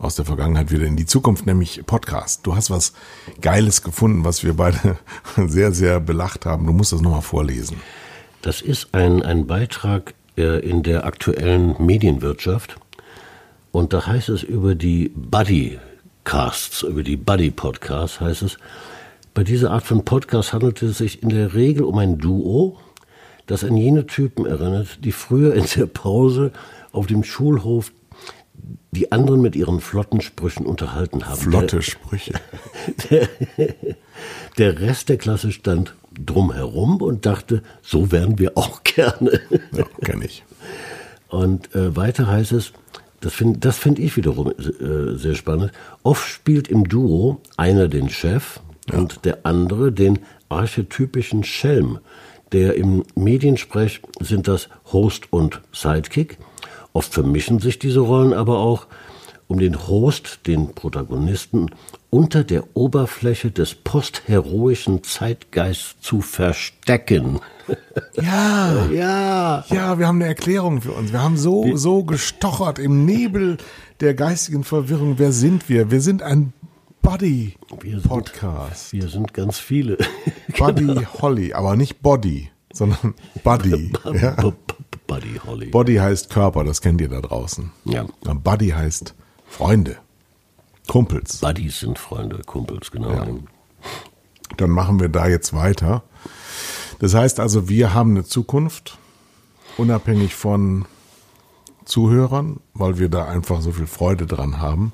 [0.01, 2.45] aus der Vergangenheit wieder in die Zukunft, nämlich Podcast.
[2.45, 2.93] Du hast was
[3.39, 4.97] Geiles gefunden, was wir beide
[5.47, 6.65] sehr, sehr belacht haben.
[6.65, 7.77] Du musst das nochmal vorlesen.
[8.41, 12.77] Das ist ein, ein Beitrag äh, in der aktuellen Medienwirtschaft.
[13.71, 18.57] Und da heißt es über die Buddy-Casts, über die Buddy-Podcasts heißt es,
[19.33, 22.77] bei dieser Art von Podcast handelt es sich in der Regel um ein Duo,
[23.45, 26.51] das an jene Typen erinnert, die früher in der Pause
[26.91, 27.93] auf dem Schulhof
[28.91, 31.39] die anderen mit ihren flotten Sprüchen unterhalten haben.
[31.39, 32.33] Flotte der, Sprüche.
[33.09, 33.27] Der,
[34.57, 39.39] der, Rest der Klasse stand drumherum und dachte, so wären wir auch gerne.
[39.71, 40.43] Ja, kenne ich.
[41.29, 42.73] Und äh, weiter heißt es,
[43.21, 45.71] das finde das find ich wiederum äh, sehr spannend,
[46.03, 48.59] oft spielt im Duo einer den Chef
[48.91, 48.97] ja.
[48.97, 50.19] und der andere den
[50.49, 51.99] archetypischen Schelm.
[52.51, 56.37] Der im Mediensprech sind das Host und Sidekick
[56.93, 58.87] Oft vermischen sich diese Rollen aber auch,
[59.47, 61.71] um den Host, den Protagonisten,
[62.09, 67.39] unter der Oberfläche des postheroischen Zeitgeists zu verstecken.
[68.21, 71.11] Ja, ja, ja, wir haben eine Erklärung für uns.
[71.11, 73.57] Wir haben so, so gestochert im Nebel
[73.99, 75.15] der geistigen Verwirrung.
[75.17, 75.91] Wer sind wir?
[75.91, 76.53] Wir sind ein
[77.01, 77.55] Buddy
[78.07, 78.93] Podcast.
[78.93, 79.97] Wir sind ganz viele.
[80.57, 81.01] Buddy genau.
[81.21, 83.91] Holly, aber nicht Body, sondern Buddy.
[84.13, 84.35] ja.
[85.11, 85.65] Buddy Holly.
[85.65, 87.69] Body heißt Körper, das kennt ihr da draußen.
[87.83, 88.05] Ja.
[88.23, 89.13] Buddy heißt
[89.45, 89.97] Freunde.
[90.87, 91.39] Kumpels.
[91.41, 93.11] Buddies sind Freunde, Kumpels, genau.
[93.11, 93.27] Ja.
[94.55, 96.03] Dann machen wir da jetzt weiter.
[96.99, 98.97] Das heißt also, wir haben eine Zukunft.
[99.77, 100.85] unabhängig von
[101.83, 104.93] Zuhörern, weil wir da einfach so viel Freude dran haben,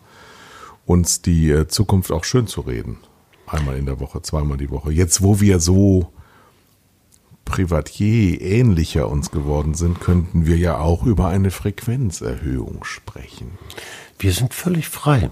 [0.87, 2.97] uns die äh, Zukunft auch schön zu reden.
[3.45, 4.91] Einmal in der Woche, zweimal die Woche.
[4.91, 6.11] Jetzt, wo wir so
[7.47, 13.57] Privatier ähnlicher uns geworden sind, könnten wir ja auch über eine Frequenzerhöhung sprechen.
[14.19, 15.31] Wir sind völlig frei.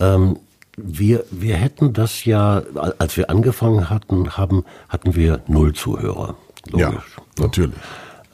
[0.00, 0.38] Ähm,
[0.76, 2.62] wir, wir hätten das ja,
[2.98, 6.36] als wir angefangen hatten, haben, hatten wir null Zuhörer.
[6.70, 7.16] Logisch.
[7.38, 7.76] Ja, natürlich.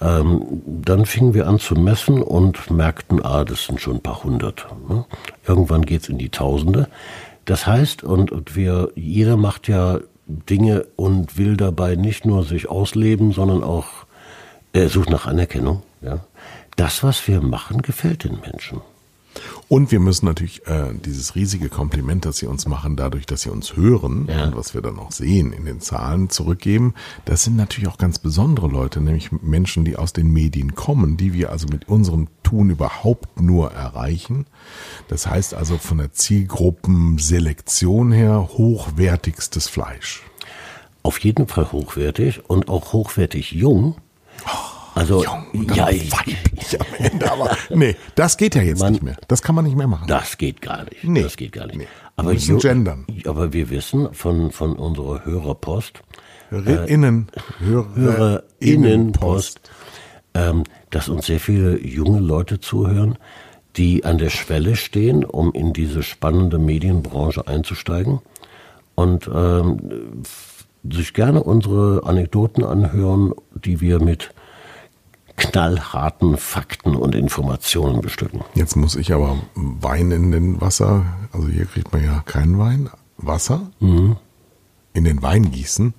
[0.01, 4.25] Ähm, dann fingen wir an zu messen und merkten, ah, das sind schon ein paar
[4.25, 4.67] hundert.
[4.89, 5.05] Ne?
[5.47, 6.89] Irgendwann geht's in die Tausende.
[7.45, 12.69] Das heißt, und, und wir, jeder macht ja Dinge und will dabei nicht nur sich
[12.69, 14.07] ausleben, sondern auch
[14.73, 15.83] äh, sucht nach Anerkennung.
[16.01, 16.21] Ja?
[16.77, 18.81] Das, was wir machen, gefällt den Menschen.
[19.73, 23.49] Und wir müssen natürlich äh, dieses riesige Kompliment, das sie uns machen, dadurch, dass sie
[23.49, 24.45] uns hören ja.
[24.45, 26.93] und was wir dann auch sehen in den Zahlen zurückgeben.
[27.25, 31.33] Das sind natürlich auch ganz besondere Leute, nämlich Menschen, die aus den Medien kommen, die
[31.33, 34.45] wir also mit unserem Tun überhaupt nur erreichen.
[35.09, 40.23] Das heißt also von der Zielgruppenselektion her hochwertigstes Fleisch.
[41.03, 43.97] Auf jeden Fall hochwertig und auch hochwertig jung.
[44.45, 44.72] Oh.
[44.95, 49.17] Also Jung, ja, weiblich am Ende, aber nee, das geht ja jetzt man, nicht mehr.
[49.29, 50.07] Das kann man nicht mehr machen.
[50.07, 51.05] Das geht gar nicht.
[51.05, 51.79] Nee, das geht gar nicht.
[51.79, 51.89] Nee.
[52.17, 53.07] Aber, wir gendern.
[53.27, 56.03] aber wir wissen von, von unserer Hörerpost,
[56.51, 59.61] Hörerinnen, äh, Hörerinnenpost,
[60.35, 63.17] ähm, dass uns sehr viele junge Leute zuhören,
[63.77, 68.21] die an der Schwelle stehen, um in diese spannende Medienbranche einzusteigen
[68.95, 70.23] und ähm,
[70.91, 74.35] sich gerne unsere Anekdoten anhören, die wir mit
[75.37, 78.43] knallharten Fakten und Informationen bestücken.
[78.55, 82.91] Jetzt muss ich aber Wein in den Wasser, also hier kriegt man ja keinen Wein,
[83.17, 84.17] Wasser mhm.
[84.93, 85.95] in den Wein gießen,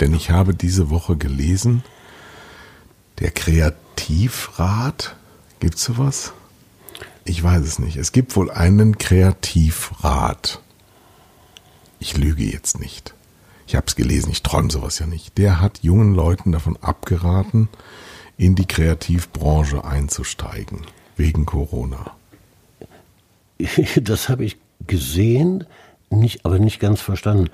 [0.00, 1.82] denn ich habe diese Woche gelesen,
[3.18, 5.16] der Kreativrat,
[5.60, 6.32] gibt's sowas?
[7.24, 7.96] Ich weiß es nicht.
[7.96, 10.62] Es gibt wohl einen Kreativrat.
[11.98, 13.14] Ich lüge jetzt nicht.
[13.66, 15.36] Ich habe es gelesen, ich träume sowas ja nicht.
[15.36, 17.68] Der hat jungen Leuten davon abgeraten,
[18.38, 20.80] in die Kreativbranche einzusteigen,
[21.16, 22.12] wegen Corona?
[24.00, 25.64] Das habe ich gesehen,
[26.10, 27.50] nicht, aber nicht ganz verstanden.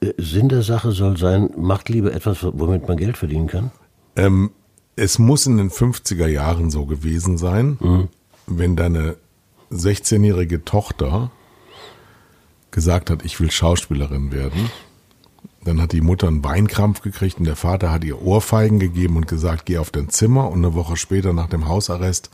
[0.00, 3.72] Äh, Sinn der Sache soll sein, macht lieber etwas, womit man Geld verdienen kann?
[4.14, 4.52] Ähm,
[4.94, 8.08] es muss in den 50er Jahren so gewesen sein, mhm.
[8.46, 9.16] wenn deine
[9.72, 11.32] 16-jährige Tochter
[12.70, 14.70] gesagt hat, ich will Schauspielerin werden
[15.68, 19.28] dann hat die Mutter einen Weinkrampf gekriegt und der Vater hat ihr Ohrfeigen gegeben und
[19.28, 20.50] gesagt, geh auf dein Zimmer.
[20.50, 22.30] Und eine Woche später nach dem Hausarrest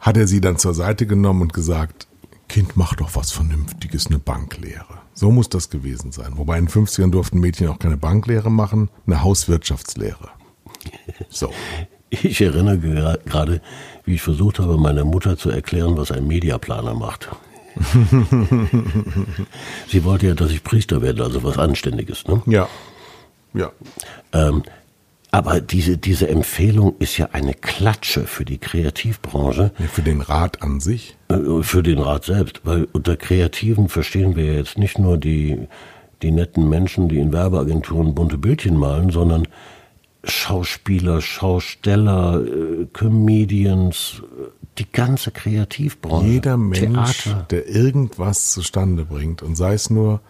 [0.00, 2.08] hat er sie dann zur Seite genommen und gesagt,
[2.48, 4.98] Kind, mach doch was Vernünftiges, eine Banklehre.
[5.14, 6.36] So muss das gewesen sein.
[6.36, 10.30] Wobei in den 50ern durften Mädchen auch keine Banklehre machen, eine Hauswirtschaftslehre.
[11.28, 11.52] So.
[12.10, 13.62] Ich erinnere gerade,
[14.04, 17.30] wie ich versucht habe, meiner Mutter zu erklären, was ein Mediaplaner macht.
[19.88, 22.42] Sie wollte ja, dass ich Priester werde, also was Anständiges, ne?
[22.46, 22.68] Ja.
[23.54, 23.72] Ja.
[24.32, 24.62] Ähm,
[25.34, 29.72] aber diese, diese Empfehlung ist ja eine Klatsche für die Kreativbranche.
[29.78, 31.16] Ja, für den Rat an sich?
[31.28, 32.60] Äh, für den Rat selbst.
[32.64, 35.68] Weil unter Kreativen verstehen wir jetzt nicht nur die,
[36.20, 39.48] die netten Menschen, die in Werbeagenturen bunte Bildchen malen, sondern
[40.24, 44.22] Schauspieler, Schausteller, äh, Comedians,
[44.78, 46.26] die ganze Kreativbranche.
[46.26, 47.46] Jeder Mensch, Theater.
[47.50, 50.20] der irgendwas zustande bringt und sei es nur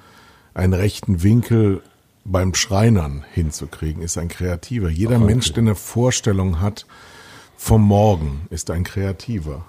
[0.55, 1.83] einen rechten Winkel
[2.25, 4.89] beim Schreinern hinzukriegen, ist ein Kreativer.
[4.89, 5.25] Jeder okay.
[5.25, 6.87] Mensch, der eine Vorstellung hat
[7.57, 9.65] vom Morgen, ist ein Kreativer.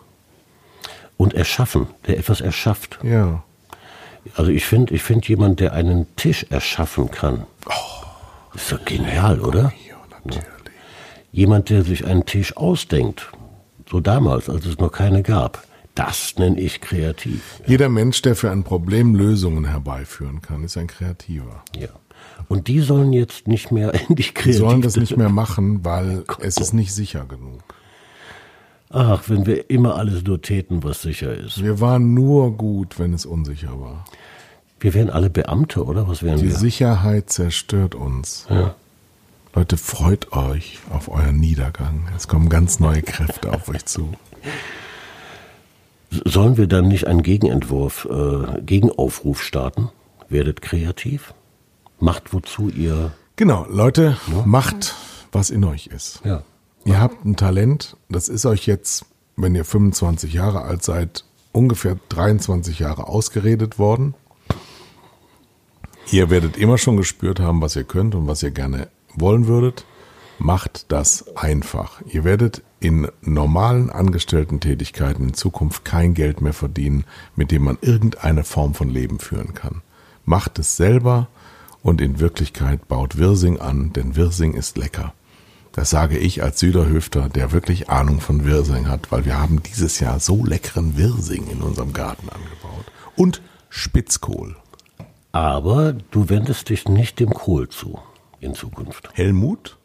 [1.18, 3.00] Und erschaffen, der etwas erschafft.
[3.04, 3.44] Ja.
[4.36, 7.46] Also ich finde, ich finde jemand, der einen Tisch erschaffen kann.
[7.66, 9.74] Oh, ist doch genial, oder?
[9.88, 9.93] Ja,
[10.26, 10.48] natürlich.
[11.32, 13.32] Jemand, der sich einen Tisch ausdenkt,
[13.90, 15.64] so damals, als es noch keine gab.
[15.96, 17.62] Das nenne ich kreativ.
[17.68, 21.64] Jeder Mensch, der für ein Problem Lösungen herbeiführen kann, ist ein Kreativer.
[21.78, 21.90] Ja.
[22.48, 24.46] Und die sollen jetzt nicht mehr in die Kreativität.
[24.46, 27.62] Die sollen das nicht mehr machen, weil es ist nicht sicher genug.
[28.90, 31.64] Ach, wenn wir immer alles nur täten, was sicher ist.
[31.64, 34.06] Wir waren nur gut, wenn es unsicher war.
[34.80, 36.08] Wir wären alle Beamte, oder?
[36.08, 36.50] Was wären die wir?
[36.50, 38.46] Die Sicherheit zerstört uns.
[38.50, 38.76] Ja.
[39.56, 42.10] Leute, freut euch auf euren Niedergang.
[42.16, 44.14] Es kommen ganz neue Kräfte auf euch zu.
[46.10, 49.90] Sollen wir dann nicht einen Gegenentwurf, äh, Gegenaufruf starten?
[50.28, 51.36] Werdet kreativ.
[52.00, 53.12] Macht wozu ihr.
[53.36, 54.42] Genau, Leute, ja?
[54.44, 54.96] macht,
[55.32, 56.22] was in euch ist.
[56.26, 56.42] Ja.
[56.84, 61.98] Ihr habt ein Talent, das ist euch jetzt, wenn ihr 25 Jahre alt seid, ungefähr
[62.10, 64.16] 23 Jahre ausgeredet worden.
[66.12, 69.86] Ihr werdet immer schon gespürt haben, was ihr könnt und was ihr gerne wollen würdet,
[70.40, 72.02] Macht das einfach.
[72.06, 77.06] Ihr werdet in normalen Angestellten-Tätigkeiten in Zukunft kein Geld mehr verdienen,
[77.36, 79.82] mit dem man irgendeine Form von Leben führen kann.
[80.26, 81.30] Macht es selber
[81.82, 85.14] und in Wirklichkeit baut Wirsing an, denn Wirsing ist lecker.
[85.72, 90.00] Das sage ich als Süderhöfter, der wirklich Ahnung von Wirsing hat, weil wir haben dieses
[90.00, 92.86] Jahr so leckeren Wirsing in unserem Garten angebaut.
[93.16, 94.56] Und Spitzkohl.
[95.32, 98.00] Aber du wendest dich nicht dem Kohl zu
[98.44, 99.10] in Zukunft.
[99.14, 99.78] Helmut?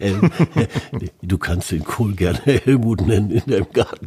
[1.22, 4.06] du kannst den Kohl gerne Helmut nennen in deinem Garten.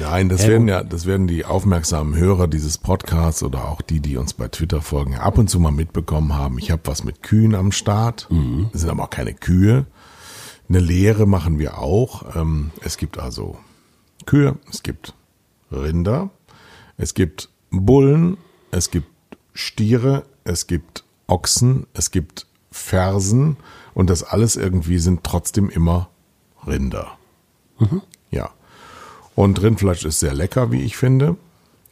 [0.00, 4.16] Nein, das werden ja, das werden die aufmerksamen Hörer dieses Podcasts oder auch die, die
[4.16, 6.58] uns bei Twitter folgen, ab und zu mal mitbekommen haben.
[6.58, 8.28] Ich habe was mit Kühen am Start.
[8.30, 8.68] Mhm.
[8.72, 9.86] Das sind aber auch keine Kühe.
[10.68, 12.36] Eine Lehre machen wir auch.
[12.36, 13.56] Ähm, es gibt also
[14.26, 15.14] Kühe, es gibt
[15.70, 16.30] Rinder,
[16.96, 18.36] es gibt Bullen,
[18.70, 19.08] es gibt
[19.54, 23.56] Stiere, es gibt Ochsen, es gibt Fersen
[23.94, 26.08] und das alles irgendwie sind trotzdem immer
[26.66, 27.16] Rinder.
[27.78, 28.02] Mhm.
[28.30, 28.50] Ja.
[29.34, 31.36] Und Rindfleisch ist sehr lecker, wie ich finde.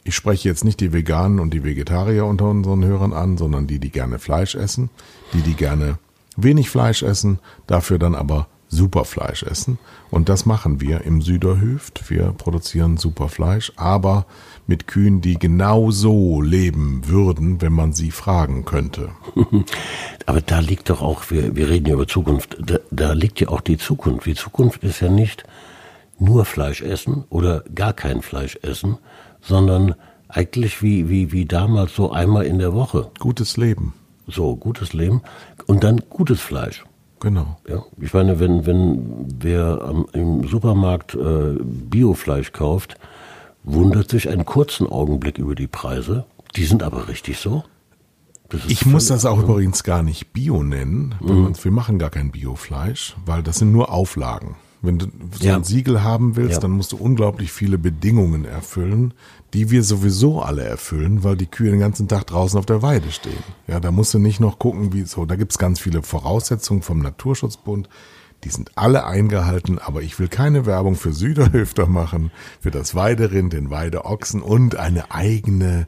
[0.03, 3.79] Ich spreche jetzt nicht die Veganen und die Vegetarier unter unseren Hörern an, sondern die,
[3.79, 4.89] die gerne Fleisch essen,
[5.33, 5.97] die, die gerne
[6.37, 9.77] wenig Fleisch essen, dafür dann aber Superfleisch essen.
[10.09, 12.09] Und das machen wir im Süderhöft.
[12.09, 14.25] Wir produzieren Superfleisch, aber
[14.67, 19.09] mit Kühen, die genau so leben würden, wenn man sie fragen könnte.
[20.25, 23.49] Aber da liegt doch auch, wir, wir reden ja über Zukunft, da, da liegt ja
[23.49, 24.25] auch die Zukunft.
[24.25, 25.43] Die Zukunft ist ja nicht
[26.17, 28.97] nur Fleisch essen oder gar kein Fleisch essen,
[29.41, 29.93] sondern
[30.27, 33.11] eigentlich wie, wie, wie damals so einmal in der Woche.
[33.19, 33.93] Gutes Leben.
[34.27, 35.21] So, gutes Leben
[35.67, 36.83] und dann gutes Fleisch.
[37.19, 37.57] Genau.
[37.67, 42.97] Ja, ich meine, wenn, wenn wer am, im Supermarkt äh, Biofleisch kauft,
[43.63, 46.25] wundert sich einen kurzen Augenblick über die Preise.
[46.55, 47.63] Die sind aber richtig so.
[48.67, 51.15] Ich muss das auch übrigens gar nicht Bio nennen.
[51.19, 51.53] Mhm.
[51.59, 54.55] Wir machen gar kein Biofleisch, weil das sind nur Auflagen.
[54.81, 55.55] Wenn du so ja.
[55.55, 56.59] ein Siegel haben willst, ja.
[56.59, 59.13] dann musst du unglaublich viele Bedingungen erfüllen,
[59.55, 63.09] die wir sowieso alle erfüllen, weil die Kühe den ganzen Tag draußen auf der Weide
[63.09, 63.41] stehen.
[63.67, 66.99] Ja, da musst du nicht noch gucken, wie so, da gibt's ganz viele Voraussetzungen vom
[66.99, 67.87] Naturschutzbund.
[68.43, 73.53] Die sind alle eingehalten, aber ich will keine Werbung für Süderhöfter machen, für das Weiderind,
[73.53, 75.87] den Weideochsen und eine eigene,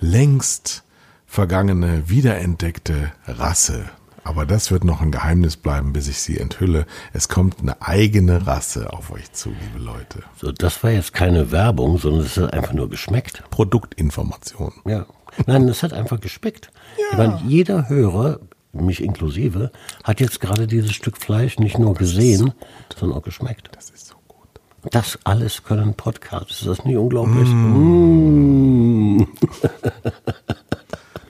[0.00, 0.82] längst
[1.26, 3.84] vergangene, wiederentdeckte Rasse.
[4.26, 6.86] Aber das wird noch ein Geheimnis bleiben, bis ich sie enthülle.
[7.12, 10.24] Es kommt eine eigene Rasse auf euch zu, liebe Leute.
[10.40, 13.44] So, das war jetzt keine Werbung, sondern es hat einfach nur geschmeckt.
[13.50, 14.72] Produktinformation.
[14.84, 15.06] Ja.
[15.46, 16.72] Nein, es hat einfach geschmeckt.
[16.98, 17.04] Ja.
[17.12, 18.40] Ich meine, jeder Hörer
[18.72, 19.70] mich inklusive,
[20.02, 22.52] hat jetzt gerade dieses Stück Fleisch nicht nur gesehen,
[22.92, 23.70] so sondern auch geschmeckt.
[23.76, 24.48] Das ist so gut.
[24.90, 26.62] Das alles können Podcasts.
[26.62, 27.48] Ist das nicht unglaublich?
[27.48, 29.18] Mm.
[29.18, 29.28] Mm.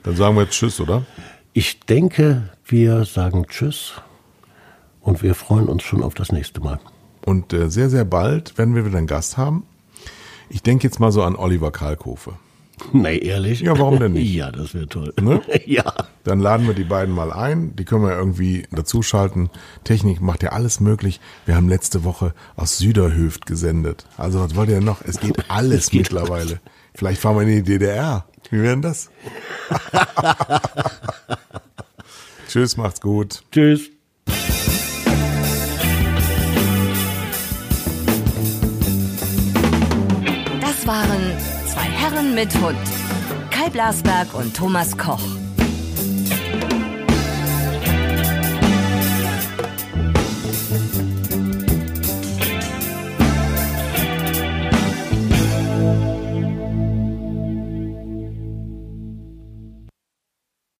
[0.03, 1.05] Dann sagen wir jetzt Tschüss, oder?
[1.57, 3.93] Ich denke, wir sagen Tschüss
[5.01, 6.79] und wir freuen uns schon auf das nächste Mal.
[7.25, 9.63] Und äh, sehr, sehr bald werden wir wieder einen Gast haben.
[10.49, 12.33] Ich denke jetzt mal so an Oliver Kalkofe.
[12.93, 13.61] Nee, ehrlich?
[13.61, 14.31] Ja, warum denn nicht?
[14.35, 15.11] Ja, das wäre toll.
[15.19, 15.41] Ne?
[15.65, 15.91] ja.
[16.23, 17.75] Dann laden wir die beiden mal ein.
[17.75, 19.49] Die können wir irgendwie dazuschalten.
[19.83, 21.19] Technik macht ja alles möglich.
[21.47, 24.05] Wir haben letzte Woche aus Süderhöft gesendet.
[24.15, 25.01] Also was wollt ihr noch?
[25.01, 26.59] Es geht alles es geht mittlerweile.
[26.93, 28.27] Vielleicht fahren wir in die DDR.
[28.49, 29.09] Wie wäre denn das?
[32.47, 33.43] Tschüss, macht's gut.
[33.51, 33.89] Tschüss.
[40.61, 41.37] Das waren
[41.97, 42.77] Herren mit Hund.
[43.51, 45.19] Kai Blasberg und Thomas Koch.